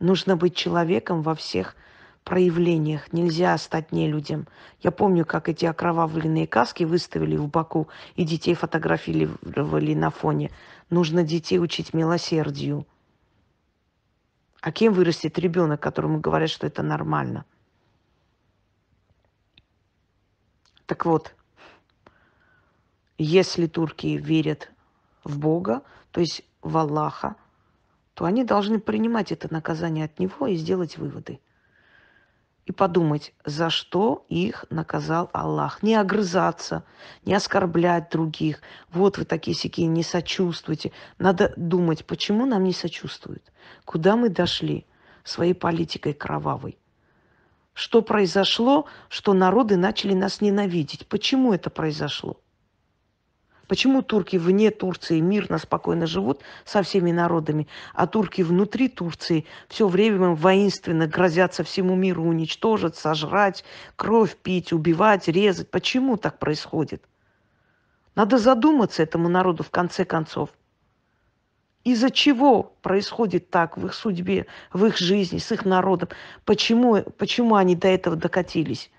Нужно 0.00 0.36
быть 0.36 0.56
человеком 0.56 1.22
во 1.22 1.36
всех 1.36 1.76
проявлениях. 2.24 3.12
Нельзя 3.12 3.56
стать 3.58 3.92
нелюдем. 3.92 4.48
Я 4.80 4.90
помню, 4.90 5.24
как 5.24 5.48
эти 5.48 5.66
окровавленные 5.66 6.48
каски 6.48 6.82
выставили 6.82 7.36
в 7.36 7.46
Баку 7.46 7.86
и 8.16 8.24
детей 8.24 8.54
фотографировали 8.54 9.94
на 9.94 10.10
фоне. 10.10 10.50
Нужно 10.90 11.22
детей 11.22 11.60
учить 11.60 11.94
милосердию. 11.94 12.88
А 14.64 14.72
кем 14.72 14.94
вырастет 14.94 15.38
ребенок, 15.38 15.78
которому 15.82 16.20
говорят, 16.20 16.48
что 16.48 16.66
это 16.66 16.82
нормально? 16.82 17.44
Так 20.86 21.04
вот, 21.04 21.34
если 23.18 23.66
турки 23.66 24.06
верят 24.06 24.70
в 25.22 25.38
Бога, 25.38 25.82
то 26.12 26.22
есть 26.22 26.46
в 26.62 26.78
Аллаха, 26.78 27.36
то 28.14 28.24
они 28.24 28.42
должны 28.42 28.80
принимать 28.80 29.32
это 29.32 29.52
наказание 29.52 30.06
от 30.06 30.18
Него 30.18 30.46
и 30.46 30.56
сделать 30.56 30.96
выводы 30.96 31.40
и 32.66 32.72
подумать, 32.72 33.34
за 33.44 33.68
что 33.68 34.24
их 34.28 34.64
наказал 34.70 35.28
Аллах. 35.32 35.82
Не 35.82 35.96
огрызаться, 35.96 36.84
не 37.24 37.34
оскорблять 37.34 38.10
других. 38.10 38.62
Вот 38.90 39.18
вы 39.18 39.24
такие 39.24 39.54
сякие, 39.54 39.86
не 39.86 40.02
сочувствуйте. 40.02 40.92
Надо 41.18 41.52
думать, 41.56 42.06
почему 42.06 42.46
нам 42.46 42.64
не 42.64 42.72
сочувствуют. 42.72 43.52
Куда 43.84 44.16
мы 44.16 44.30
дошли 44.30 44.86
своей 45.24 45.54
политикой 45.54 46.14
кровавой. 46.14 46.78
Что 47.74 48.02
произошло, 48.02 48.86
что 49.08 49.32
народы 49.32 49.76
начали 49.76 50.14
нас 50.14 50.40
ненавидеть? 50.40 51.06
Почему 51.08 51.52
это 51.52 51.70
произошло? 51.70 52.40
Почему 53.66 54.02
турки 54.02 54.36
вне 54.36 54.70
Турции 54.70 55.20
мирно, 55.20 55.58
спокойно 55.58 56.06
живут 56.06 56.42
со 56.64 56.82
всеми 56.82 57.12
народами, 57.12 57.66
а 57.94 58.06
турки 58.06 58.42
внутри 58.42 58.88
Турции 58.88 59.46
все 59.68 59.88
время 59.88 60.30
воинственно 60.30 61.06
грозятся 61.06 61.64
всему 61.64 61.94
миру 61.94 62.24
уничтожить, 62.24 62.96
сожрать, 62.96 63.64
кровь 63.96 64.36
пить, 64.36 64.72
убивать, 64.72 65.28
резать? 65.28 65.70
Почему 65.70 66.16
так 66.16 66.38
происходит? 66.38 67.02
Надо 68.14 68.38
задуматься 68.38 69.02
этому 69.02 69.28
народу 69.28 69.62
в 69.62 69.70
конце 69.70 70.04
концов. 70.04 70.50
Из-за 71.84 72.10
чего 72.10 72.74
происходит 72.82 73.50
так 73.50 73.76
в 73.76 73.86
их 73.86 73.94
судьбе, 73.94 74.46
в 74.72 74.84
их 74.86 74.96
жизни, 74.98 75.38
с 75.38 75.52
их 75.52 75.64
народом? 75.64 76.10
Почему, 76.44 77.02
почему 77.02 77.56
они 77.56 77.76
до 77.76 77.88
этого 77.88 78.16
докатились? 78.16 78.90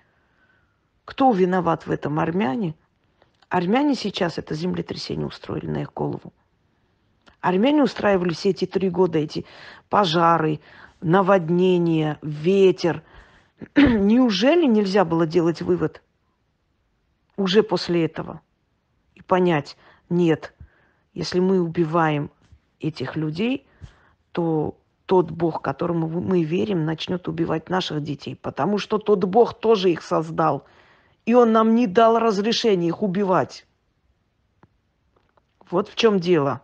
Кто 1.04 1.30
виноват 1.30 1.86
в 1.86 1.90
этом? 1.90 2.18
Армяне– 2.18 2.74
Армяне 3.48 3.94
сейчас 3.94 4.38
это 4.38 4.54
землетрясение 4.54 5.26
устроили 5.26 5.66
на 5.66 5.82
их 5.82 5.92
голову. 5.92 6.32
Армяне 7.40 7.82
устраивали 7.82 8.32
все 8.32 8.50
эти 8.50 8.64
три 8.64 8.90
года 8.90 9.18
эти 9.18 9.44
пожары, 9.88 10.60
наводнения, 11.00 12.18
ветер. 12.22 13.02
Неужели 13.76 14.66
нельзя 14.66 15.04
было 15.04 15.26
делать 15.26 15.62
вывод 15.62 16.02
уже 17.36 17.62
после 17.62 18.06
этого 18.06 18.40
и 19.14 19.22
понять, 19.22 19.76
нет, 20.08 20.54
если 21.14 21.38
мы 21.38 21.60
убиваем 21.60 22.30
этих 22.80 23.14
людей, 23.14 23.66
то 24.32 24.76
тот 25.06 25.30
Бог, 25.30 25.62
которому 25.62 26.08
мы 26.08 26.42
верим, 26.42 26.84
начнет 26.84 27.28
убивать 27.28 27.68
наших 27.68 28.02
детей, 28.02 28.34
потому 28.34 28.78
что 28.78 28.98
тот 28.98 29.22
Бог 29.24 29.54
тоже 29.54 29.92
их 29.92 30.02
создал– 30.02 30.64
и 31.26 31.34
он 31.34 31.52
нам 31.52 31.74
не 31.74 31.86
дал 31.86 32.18
разрешения 32.18 32.88
их 32.88 33.02
убивать. 33.02 33.66
Вот 35.68 35.88
в 35.88 35.96
чем 35.96 36.20
дело. 36.20 36.62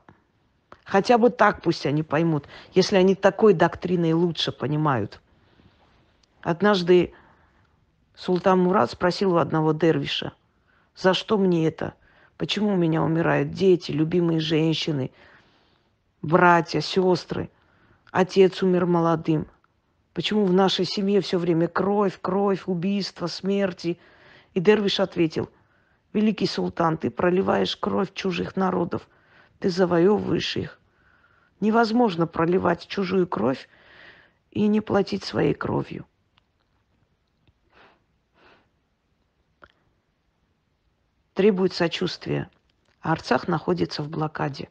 Хотя 0.85 1.18
бы 1.18 1.31
так 1.31 1.62
пусть 1.62 1.85
они 1.85 2.03
поймут, 2.03 2.46
если 2.72 2.96
они 2.96 3.14
такой 3.14 3.55
доктриной 3.55 4.12
лучше 4.12 4.53
понимают. 4.53 5.20
Однажды 6.40 7.12
султан 8.14 8.61
Мурат 8.61 8.92
спросил 8.92 9.35
у 9.35 9.37
одного 9.37 9.72
дервиша, 9.72 10.33
за 10.96 11.14
что 11.14 11.38
мне 11.38 11.66
это? 11.66 11.94
Почему 12.37 12.75
у 12.75 12.77
меня 12.77 13.03
умирают 13.03 13.51
дети, 13.51 13.90
любимые 13.90 14.40
женщины, 14.40 15.11
братья, 16.20 16.81
сестры? 16.81 17.51
Отец 18.11 18.62
умер 18.62 18.87
молодым. 18.87 19.46
Почему 20.14 20.44
в 20.44 20.53
нашей 20.53 20.85
семье 20.85 21.20
все 21.20 21.38
время 21.38 21.66
кровь, 21.66 22.18
кровь, 22.20 22.62
убийство, 22.66 23.27
смерти– 23.27 23.98
и 24.54 24.60
Дервиш 24.60 25.00
ответил, 25.00 25.50
«Великий 26.12 26.46
султан, 26.46 26.98
ты 26.98 27.10
проливаешь 27.10 27.76
кровь 27.76 28.12
чужих 28.12 28.56
народов, 28.56 29.08
ты 29.58 29.70
завоевываешь 29.70 30.56
их. 30.56 30.80
Невозможно 31.60 32.26
проливать 32.26 32.86
чужую 32.86 33.26
кровь 33.26 33.68
и 34.50 34.66
не 34.66 34.80
платить 34.80 35.24
своей 35.24 35.54
кровью. 35.54 36.06
Требует 41.34 41.72
сочувствия. 41.72 42.50
Арцах 43.00 43.48
находится 43.48 44.02
в 44.02 44.08
блокаде. 44.08 44.68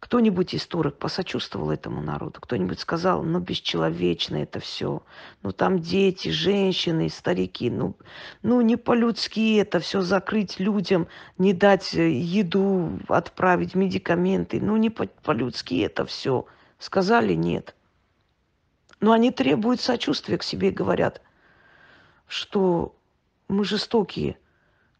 Кто-нибудь 0.00 0.54
из 0.54 0.66
турок 0.66 0.96
посочувствовал 0.98 1.70
этому 1.70 2.00
народу? 2.00 2.40
Кто-нибудь 2.40 2.80
сказал, 2.80 3.22
ну, 3.22 3.38
бесчеловечно 3.38 4.36
это 4.36 4.58
все. 4.58 5.02
Ну, 5.42 5.52
там 5.52 5.78
дети, 5.78 6.30
женщины, 6.30 7.10
старики. 7.10 7.70
Ну, 7.70 7.94
ну 8.42 8.62
не 8.62 8.76
по-людски 8.76 9.56
это 9.56 9.78
все 9.78 10.00
закрыть 10.00 10.58
людям, 10.58 11.06
не 11.36 11.52
дать 11.52 11.94
э, 11.94 12.10
еду, 12.10 12.98
отправить 13.08 13.74
медикаменты. 13.74 14.58
Ну, 14.58 14.78
не 14.78 14.88
по-людски 14.88 15.82
это 15.82 16.06
все. 16.06 16.46
Сказали 16.78 17.34
нет. 17.34 17.76
Но 19.00 19.12
они 19.12 19.30
требуют 19.30 19.82
сочувствия 19.82 20.38
к 20.38 20.42
себе 20.42 20.68
и 20.68 20.72
говорят, 20.72 21.20
что 22.26 22.96
мы 23.48 23.64
жестокие, 23.64 24.38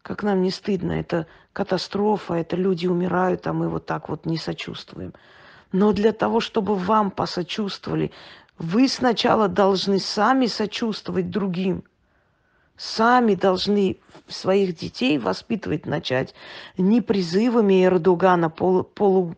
как 0.03 0.21
нам 0.21 0.43
не 0.43 0.51
стыдно, 0.51 0.91
это 0.91 1.25
катастрофа, 1.53 2.35
это 2.35 2.55
люди 2.55 2.87
умирают, 2.87 3.47
а 3.47 3.53
мы 3.53 3.69
вот 3.69 3.85
так 3.85 4.09
вот 4.09 4.25
не 4.25 4.37
сочувствуем. 4.37 5.13
Но 5.71 5.93
для 5.93 6.11
того, 6.11 6.39
чтобы 6.39 6.75
вам 6.75 7.11
посочувствовали, 7.11 8.11
вы 8.57 8.87
сначала 8.87 9.47
должны 9.47 9.99
сами 9.99 10.47
сочувствовать 10.47 11.29
другим. 11.29 11.83
Сами 12.77 13.35
должны 13.35 13.99
своих 14.27 14.75
детей 14.75 15.17
воспитывать 15.17 15.85
начать 15.85 16.33
не 16.77 17.01
призывами 17.01 17.85
Эрдогана, 17.85 18.49
полу, 18.49 18.83
полу, 18.83 19.35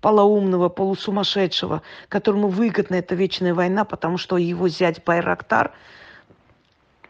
полоумного, 0.00 0.68
полусумасшедшего, 0.68 1.82
которому 2.08 2.48
выгодна 2.48 2.96
эта 2.96 3.14
вечная 3.14 3.54
война, 3.54 3.84
потому 3.84 4.18
что 4.18 4.36
его 4.36 4.68
зять 4.68 5.04
Байрактар– 5.04 5.72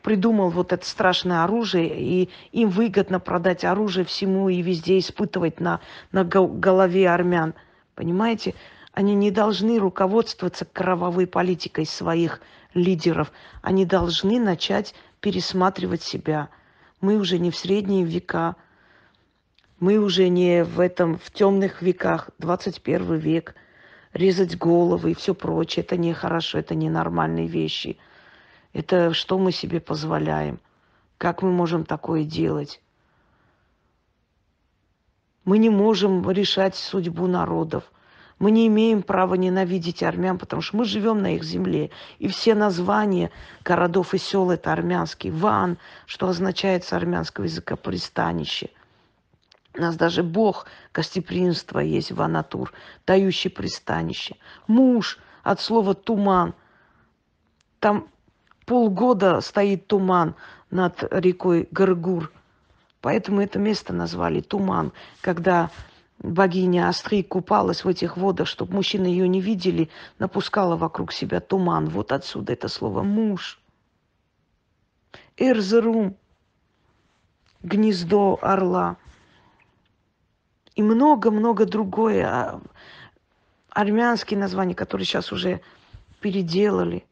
придумал 0.08 0.48
вот 0.48 0.72
это 0.72 0.86
страшное 0.86 1.44
оружие, 1.44 1.94
и 1.94 2.30
им 2.52 2.70
выгодно 2.70 3.20
продать 3.20 3.62
оружие 3.62 4.06
всему 4.06 4.48
и 4.48 4.62
везде 4.62 4.98
испытывать 4.98 5.60
на, 5.60 5.80
на 6.12 6.24
голове 6.24 7.10
армян. 7.10 7.52
Понимаете? 7.94 8.54
Они 8.94 9.14
не 9.14 9.30
должны 9.30 9.78
руководствоваться 9.78 10.64
кровавой 10.64 11.26
политикой 11.26 11.84
своих 11.84 12.40
лидеров. 12.72 13.30
Они 13.60 13.84
должны 13.84 14.40
начать 14.40 14.94
пересматривать 15.20 16.02
себя. 16.02 16.48
Мы 17.02 17.18
уже 17.18 17.38
не 17.38 17.50
в 17.50 17.56
средние 17.58 18.06
века, 18.06 18.56
мы 19.78 19.98
уже 19.98 20.30
не 20.30 20.64
в 20.64 20.80
этом, 20.80 21.18
в 21.18 21.30
темных 21.30 21.82
веках, 21.82 22.30
21 22.38 23.16
век. 23.16 23.54
Резать 24.14 24.56
головы 24.56 25.10
и 25.10 25.14
все 25.14 25.34
прочее, 25.34 25.84
это 25.84 25.98
нехорошо, 25.98 26.60
это 26.60 26.74
ненормальные 26.74 27.46
вещи– 27.46 27.98
это 28.72 29.12
что 29.12 29.38
мы 29.38 29.52
себе 29.52 29.80
позволяем? 29.80 30.60
Как 31.16 31.42
мы 31.42 31.50
можем 31.50 31.84
такое 31.84 32.24
делать? 32.24 32.80
Мы 35.44 35.58
не 35.58 35.70
можем 35.70 36.30
решать 36.30 36.76
судьбу 36.76 37.26
народов. 37.26 37.84
Мы 38.38 38.52
не 38.52 38.68
имеем 38.68 39.02
права 39.02 39.34
ненавидеть 39.34 40.02
армян, 40.02 40.38
потому 40.38 40.62
что 40.62 40.76
мы 40.76 40.84
живем 40.84 41.22
на 41.22 41.34
их 41.34 41.42
земле. 41.42 41.90
И 42.18 42.28
все 42.28 42.54
названия 42.54 43.30
городов 43.64 44.14
и 44.14 44.18
сел 44.18 44.50
это 44.50 44.72
армянские. 44.72 45.32
Ван, 45.32 45.78
что 46.06 46.28
означает 46.28 46.84
с 46.84 46.92
армянского 46.92 47.44
языка 47.44 47.74
пристанище. 47.76 48.70
У 49.74 49.80
нас 49.80 49.96
даже 49.96 50.22
бог 50.22 50.66
гостеприимства 50.92 51.80
есть, 51.80 52.12
ванатур, 52.12 52.72
дающий 53.06 53.48
пристанище. 53.48 54.36
Муж 54.66 55.18
от 55.42 55.60
слова 55.60 55.94
туман. 55.94 56.54
Там 57.80 58.08
полгода 58.68 59.40
стоит 59.40 59.86
туман 59.86 60.34
над 60.70 61.02
рекой 61.10 61.66
Гаргур. 61.70 62.30
Поэтому 63.00 63.40
это 63.40 63.58
место 63.58 63.94
назвали 63.94 64.40
Туман, 64.40 64.92
когда 65.22 65.70
богиня 66.18 66.88
Астри 66.88 67.22
купалась 67.22 67.84
в 67.84 67.88
этих 67.88 68.16
водах, 68.18 68.46
чтобы 68.46 68.74
мужчины 68.74 69.06
ее 69.06 69.26
не 69.26 69.40
видели, 69.40 69.88
напускала 70.18 70.76
вокруг 70.76 71.12
себя 71.12 71.40
туман. 71.40 71.88
Вот 71.88 72.12
отсюда 72.12 72.52
это 72.52 72.68
слово 72.68 73.02
«муж». 73.02 73.58
Эрзерум, 75.38 76.16
гнездо 77.62 78.38
орла. 78.42 78.96
И 80.74 80.82
много-много 80.82 81.64
другое. 81.64 82.26
А, 82.26 82.60
армянские 83.70 84.38
названия, 84.38 84.74
которые 84.74 85.06
сейчас 85.06 85.32
уже 85.32 85.60
переделали. 86.20 87.06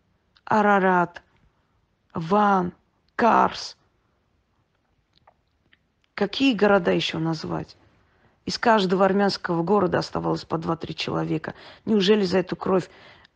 Арарат, 0.45 1.23
Ван, 2.16 2.72
Карс. 3.14 3.76
Какие 6.14 6.55
города 6.55 6.90
еще 6.90 7.18
назвать? 7.18 7.76
Из 8.46 8.59
каждого 8.59 9.05
армянского 9.05 9.62
города 9.62 9.98
оставалось 9.98 10.46
по 10.46 10.57
два-три 10.57 10.94
человека. 10.96 11.52
Неужели 11.85 12.24
за 12.24 12.38
эту 12.38 12.57
кровь 12.57 12.88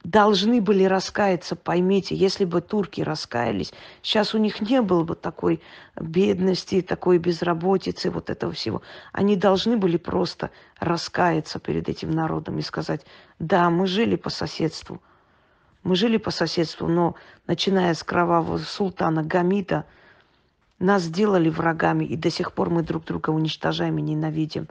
должны 0.03 0.63
были 0.63 0.85
раскаяться, 0.85 1.57
поймите, 1.57 2.15
если 2.15 2.47
бы 2.47 2.63
турки 2.63 3.03
раскаялись, 3.03 3.75
сейчас 4.01 4.35
у 4.35 4.39
них 4.39 4.63
не 4.63 4.81
было 4.81 5.05
бы 5.05 5.15
такой 5.15 5.61
бедности, 6.01 6.81
такой 6.81 7.19
безработицы, 7.19 8.11
вот 8.11 8.31
этого 8.31 8.55
всего. 8.55 8.81
Они 9.13 9.37
должны 9.37 9.77
были 9.77 9.99
просто 9.99 10.53
раскаяться 10.79 11.59
перед 11.59 11.91
этим 11.91 12.13
народом 12.13 12.59
и 12.59 12.63
сказать, 12.63 13.05
да, 13.39 13.69
мы 13.69 13.87
жили 13.87 14.17
по 14.17 14.31
соседству– 14.31 15.03
мы 15.83 15.97
жили 15.97 16.19
по 16.19 16.31
соседству, 16.31 16.89
но 16.89 17.15
начиная 17.47 17.95
с 17.95 18.03
кровавого 18.03 18.59
султана 18.59 19.23
Гамида, 19.23 19.85
нас 20.79 21.03
сделали 21.03 21.51
врагами, 21.51 22.05
и 22.05 22.17
до 22.17 22.31
сих 22.31 22.53
пор 22.53 22.71
мы 22.71 22.83
друг 22.83 23.05
друга 23.05 23.31
уничтожаем 23.31 23.99
и 23.99 24.03
ненавидим. 24.03 24.69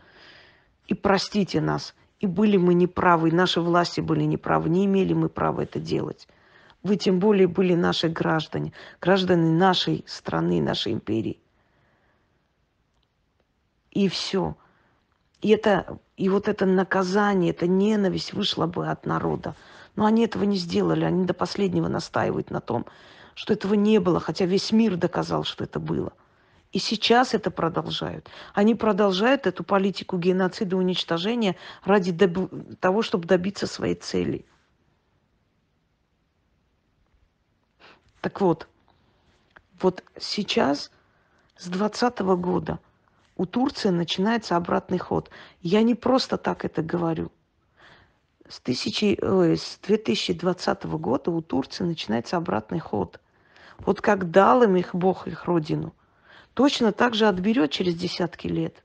И 0.88 0.96
простите 0.96 1.62
нас, 1.62 1.94
и 2.20 2.26
были 2.26 2.58
мы 2.58 2.74
неправы, 2.74 3.30
и 3.30 3.32
наши 3.32 3.62
власти 3.62 4.02
были 4.02 4.24
неправы, 4.24 4.70
не 4.70 4.86
имели 4.86 5.14
мы 5.14 5.30
права 5.30 5.62
это 5.62 5.80
делать. 5.80 6.28
Вы 6.82 6.96
тем 6.96 7.20
более 7.20 7.48
были 7.48 7.76
наши 7.76 8.10
граждане, 8.10 8.74
граждане 9.02 9.52
нашей 9.52 10.04
страны, 10.08 10.62
нашей 10.62 10.94
империи. 10.94 11.40
И 13.92 14.08
все. 14.08 14.56
И, 15.42 15.50
это, 15.50 16.00
и 16.18 16.30
вот 16.30 16.48
это 16.48 16.66
наказание, 16.66 17.52
эта 17.52 17.68
ненависть 17.68 18.34
вышла 18.34 18.66
бы 18.66 18.88
от 18.88 19.06
народа. 19.06 19.56
Но 19.96 20.06
они 20.06 20.26
этого 20.26 20.44
не 20.44 20.58
сделали. 20.58 21.04
Они 21.04 21.26
до 21.26 21.34
последнего 21.34 21.88
настаивают 21.88 22.52
на 22.52 22.62
том, 22.62 22.86
что 23.36 23.54
этого 23.54 23.74
не 23.74 24.00
было, 24.00 24.20
хотя 24.20 24.46
весь 24.46 24.72
мир 24.72 24.96
доказал, 24.98 25.44
что 25.44 25.64
это 25.64 25.80
было. 25.80 26.14
И 26.72 26.80
сейчас 26.80 27.34
это 27.34 27.50
продолжают. 27.50 28.30
Они 28.54 28.76
продолжают 28.76 29.48
эту 29.48 29.64
политику 29.64 30.18
геноцида 30.18 30.76
и 30.76 30.80
уничтожения 30.80 31.56
ради 31.84 32.12
доб- 32.12 32.76
того, 32.76 33.02
чтобы 33.02 33.28
добиться 33.28 33.66
своей 33.66 33.96
цели. 33.96 34.46
Так 38.22 38.42
вот, 38.42 38.68
вот 39.82 40.04
сейчас, 40.20 40.92
с 41.58 41.68
2020 41.68 42.20
года, 42.38 42.80
у 43.36 43.46
Турции 43.46 43.90
начинается 43.90 44.58
обратный 44.58 45.00
ход. 45.00 45.32
Я 45.62 45.82
не 45.82 45.96
просто 45.96 46.38
так 46.38 46.66
это 46.66 46.82
говорю 46.82 47.32
с, 48.50 48.60
тысячи, 48.60 49.18
ой, 49.22 49.58
с 49.58 49.80
2020 49.84 50.84
года 50.86 51.30
у 51.30 51.42
Турции 51.42 51.84
начинается 51.84 52.36
обратный 52.36 52.80
ход. 52.80 53.20
Вот 53.78 54.02
как 54.02 54.32
дал 54.32 54.64
им 54.64 54.76
их 54.76 54.94
Бог, 54.94 55.28
их 55.28 55.46
родину, 55.46 55.94
точно 56.56 56.92
так 56.92 57.14
же 57.14 57.28
отберет 57.28 57.72
через 57.72 57.96
десятки 57.96 58.48
лет. 58.48 58.84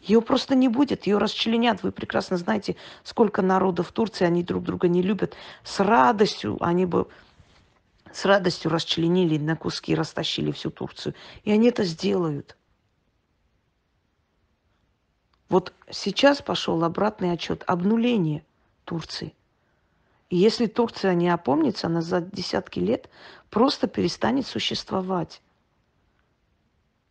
Ее 0.00 0.20
просто 0.20 0.54
не 0.54 0.68
будет, 0.68 1.06
ее 1.06 1.16
расчленят. 1.16 1.82
Вы 1.82 1.92
прекрасно 1.92 2.36
знаете, 2.36 2.76
сколько 3.04 3.40
народов 3.40 3.88
в 3.88 3.92
Турции, 3.92 4.26
они 4.26 4.42
друг 4.42 4.64
друга 4.64 4.88
не 4.88 5.00
любят. 5.00 5.34
С 5.62 5.80
радостью 5.80 6.58
они 6.60 6.84
бы 6.84 7.06
с 8.12 8.24
радостью 8.24 8.70
расчленили 8.70 9.38
на 9.38 9.56
куски, 9.56 9.94
растащили 9.94 10.52
всю 10.52 10.70
Турцию. 10.70 11.14
И 11.44 11.50
они 11.50 11.68
это 11.68 11.84
сделают. 11.84 12.56
Вот 15.48 15.72
сейчас 15.90 16.42
пошел 16.42 16.82
обратный 16.84 17.32
отчет, 17.32 17.62
обнуление– 17.66 18.44
Турции. 18.84 19.34
И 20.30 20.36
если 20.36 20.66
Турция 20.66 21.14
не 21.14 21.28
опомнится, 21.28 21.86
она 21.86 22.02
за 22.02 22.20
десятки 22.20 22.78
лет 22.78 23.08
просто 23.50 23.86
перестанет 23.86 24.46
существовать. 24.46 25.42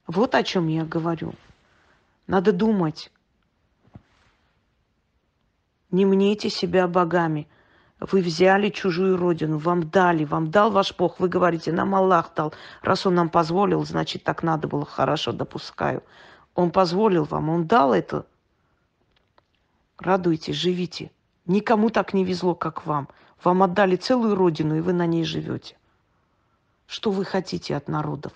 Вот 0.08 0.36
о 0.36 0.44
чем 0.44 0.68
я 0.68 0.84
говорю. 0.84 1.34
Надо 2.28 2.52
думать. 2.52 3.12
Не 5.92 6.06
мнете 6.06 6.50
себя 6.50 6.88
богами. 6.88 7.48
Вы 8.00 8.22
взяли 8.22 8.70
чужую 8.70 9.16
родину, 9.16 9.58
вам 9.58 9.90
дали, 9.90 10.26
вам 10.26 10.52
дал 10.52 10.72
ваш 10.72 10.94
Бог. 10.98 11.22
Вы 11.22 11.30
говорите, 11.30 11.72
нам 11.72 11.96
Аллах 11.96 12.34
дал. 12.36 12.54
Раз 12.82 13.06
Он 13.06 13.16
нам 13.16 13.30
позволил, 13.30 13.86
значит, 13.86 14.24
так 14.24 14.44
надо 14.44 14.68
было. 14.68 14.86
Хорошо, 14.86 15.32
допускаю. 15.32 16.04
Он 16.56 16.72
позволил 16.72 17.24
вам, 17.24 17.50
Он 17.50 17.66
дал 17.66 17.94
это. 17.94 18.26
Радуйтесь, 19.98 20.56
живите. 20.56 21.12
Никому 21.46 21.90
так 21.90 22.14
не 22.14 22.24
везло, 22.24 22.56
как 22.56 22.86
вам. 22.86 23.10
Вам 23.44 23.64
отдали 23.64 23.96
целую 23.96 24.36
родину, 24.36 24.78
и 24.78 24.82
вы 24.82 24.94
на 24.94 25.06
ней 25.06 25.24
живете. 25.24 25.76
Что 26.88 27.12
вы 27.12 27.26
хотите 27.26 27.76
от 27.76 27.88
народов? 27.88 28.34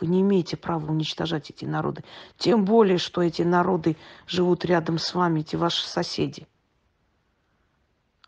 Вы 0.00 0.08
не 0.08 0.20
имеете 0.20 0.56
права 0.56 0.90
уничтожать 0.90 1.50
эти 1.50 1.64
народы. 1.64 2.04
Тем 2.36 2.64
более, 2.64 2.98
что 2.98 3.22
эти 3.22 3.42
народы 3.42 3.96
живут 4.26 4.64
рядом 4.64 4.98
с 4.98 5.14
вами, 5.14 5.40
эти 5.40 5.56
ваши 5.56 5.86
соседи. 5.86 6.46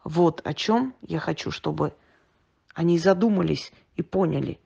Вот 0.04 0.40
о 0.44 0.54
чем 0.54 0.94
я 1.02 1.18
хочу, 1.18 1.50
чтобы 1.50 1.92
они 2.74 2.98
задумались 2.98 3.72
и 3.96 4.02
поняли, 4.02 4.60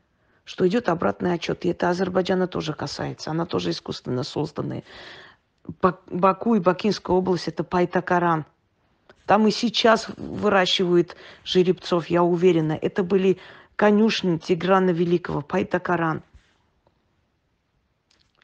что 0.44 0.68
идет 0.68 0.88
обратный 0.88 1.32
отчет. 1.32 1.64
И 1.64 1.70
это 1.70 1.88
Азербайджана 1.88 2.46
тоже 2.46 2.74
касается. 2.74 3.30
Она 3.30 3.46
тоже 3.46 3.70
искусственно 3.70 4.22
созданная. 4.22 4.84
Баку 6.10 6.54
и 6.56 6.60
Бакинская 6.60 7.16
область– 7.16 7.48
это 7.48 7.64
Пайтакаран. 7.64 8.44
Там 9.26 9.46
и 9.46 9.50
сейчас 9.50 10.09
выращивают 10.16 11.16
жеребцов, 11.44 12.06
я 12.06 12.22
уверена. 12.22 12.72
Это 12.72 13.02
были 13.02 13.38
конюшни 13.76 14.38
Тиграна 14.38 14.90
Великого, 14.90 15.40
Пайтакаран. 15.40 16.22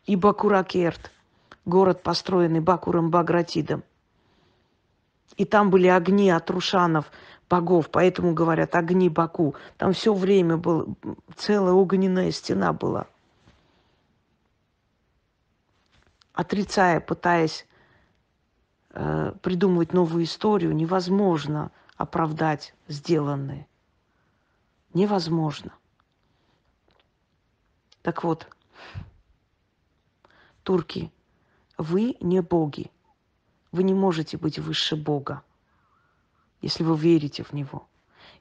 И 0.07 0.15
Бакуракерт, 0.15 1.11
город, 1.65 2.03
построенный 2.03 2.61
Бакуром 2.61 3.11
Багратидом. 3.11 3.83
И 5.37 5.45
там 5.45 5.71
были 5.71 5.89
огни 5.89 6.31
от 6.31 6.49
рушанов, 6.51 7.11
богов, 7.51 7.91
поэтому 7.91 8.33
говорят 8.33 8.75
огни 8.75 9.09
Баку. 9.09 9.55
Там 9.77 9.93
все 9.93 10.15
время 10.15 10.57
было, 10.57 10.87
целая 11.37 11.75
огненная 11.75 12.31
стена 12.31 12.73
была. 12.73 13.07
Отрицая, 16.33 17.01
пытаясь 17.01 17.67
придумывать 19.43 19.93
новую 19.93 20.25
историю, 20.25 20.75
невозможно 20.75 21.71
оправдать 21.97 22.75
сделанное. 22.89 23.69
Невозможно. 24.95 25.73
Так 28.01 28.25
вот, 28.25 28.49
турки, 30.63 31.13
вы 31.77 32.17
не 32.21 32.41
боги. 32.41 32.91
Вы 33.73 33.83
не 33.83 33.93
можете 33.93 34.39
быть 34.39 34.59
выше 34.59 34.97
Бога, 34.97 35.43
если 36.63 36.83
вы 36.83 36.97
верите 36.97 37.43
в 37.43 37.53
Него. 37.53 37.87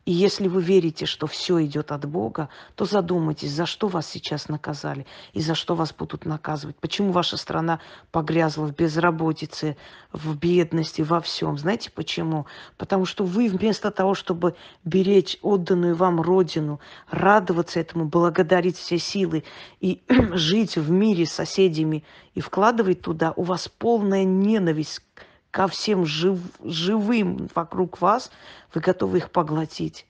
И 0.05 0.11
если 0.11 0.47
вы 0.47 0.61
верите, 0.61 1.07
что 1.07 1.25
все 1.25 1.65
идет 1.65 1.91
от 1.91 2.05
Бога, 2.05 2.49
то 2.75 2.85
задумайтесь, 2.85 3.51
за 3.51 3.65
что 3.65 3.87
вас 3.87 4.07
сейчас 4.07 4.49
наказали 4.49 5.07
и 5.33 5.41
за 5.41 5.55
что 5.55 5.73
вас 5.73 5.91
будут 5.93 6.25
наказывать. 6.25 6.75
Почему 6.79 7.11
ваша 7.11 7.37
страна 7.37 7.79
погрязла 8.11 8.67
в 8.67 8.75
безработице, 8.75 9.77
в 10.13 10.37
бедности, 10.37 11.01
во 11.01 11.21
всем. 11.21 11.57
Знаете 11.57 11.89
почему? 11.89 12.45
Потому 12.77 13.05
что 13.05 13.25
вы 13.25 13.49
вместо 13.49 13.89
того, 13.89 14.13
чтобы 14.13 14.55
беречь 14.83 15.39
отданную 15.41 15.95
вам 15.95 16.21
родину, 16.21 16.79
радоваться 17.09 17.79
этому, 17.79 18.05
благодарить 18.05 18.77
все 18.77 18.99
силы 18.99 19.43
и 19.79 20.03
жить 20.33 20.77
в 20.77 20.91
мире 20.91 21.25
с 21.25 21.31
соседями 21.31 22.03
и 22.35 22.41
вкладывать 22.41 23.01
туда, 23.01 23.33
у 23.35 23.41
вас 23.41 23.67
полная 23.67 24.23
ненависть 24.23 25.01
ко 25.55 25.69
всем 25.69 26.05
жив, 26.05 26.37
живым 26.65 27.47
вокруг 27.55 28.01
вас, 28.01 28.29
вы 28.73 28.81
готовы 28.81 29.19
их 29.19 29.31
поглотить. 29.31 30.05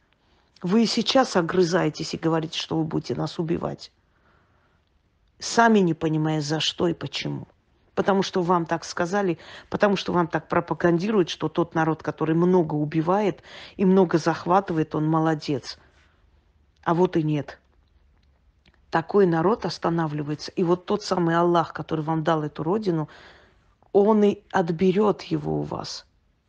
Вы 0.63 0.87
сейчас 0.87 1.35
огрызаетесь 1.35 2.15
и 2.15 2.17
говорите, 2.17 2.57
что 2.57 2.75
вы 2.77 2.83
будете 2.83 3.13
нас 3.13 3.37
убивать. 3.37 3.91
Сами 5.37 5.79
не 5.79 5.93
понимая, 5.93 6.41
за 6.41 6.59
что 6.59 6.87
и 6.87 6.95
почему. 6.95 7.47
Потому 7.93 8.23
что 8.23 8.41
вам 8.41 8.65
так 8.65 8.83
сказали, 8.83 9.37
потому 9.69 9.97
что 9.97 10.13
вам 10.13 10.25
так 10.25 10.47
пропагандируют, 10.47 11.29
что 11.29 11.47
тот 11.47 11.75
народ, 11.75 12.01
который 12.01 12.33
много 12.33 12.73
убивает 12.73 13.43
и 13.77 13.85
много 13.85 14.17
захватывает, 14.17 14.95
он 14.95 15.07
молодец. 15.07 15.77
А 16.83 16.95
вот 16.95 17.17
и 17.17 17.21
нет. 17.21 17.59
Такой 18.89 19.27
народ 19.27 19.67
останавливается. 19.67 20.51
И 20.53 20.63
вот 20.63 20.87
тот 20.87 21.03
самый 21.03 21.35
Аллах, 21.35 21.71
который 21.71 22.03
вам 22.03 22.23
дал 22.23 22.41
эту 22.41 22.63
родину, 22.63 23.09
он 23.95 24.25
и 24.25 24.41
отберет 24.51 25.21
его 25.23 25.59
у 25.59 25.63
вас. 25.63 26.05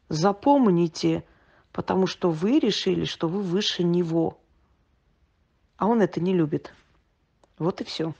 Запомните, 0.08 1.24
потому 1.70 2.08
что 2.08 2.30
вы 2.30 2.58
решили, 2.58 3.04
что 3.04 3.28
вы 3.28 3.40
выше 3.40 3.84
него. 3.84 4.38
А 5.76 5.86
он 5.86 6.02
это 6.02 6.20
не 6.20 6.34
любит. 6.34 6.72
Вот 7.58 7.80
и 7.80 7.84
все. 7.84 8.14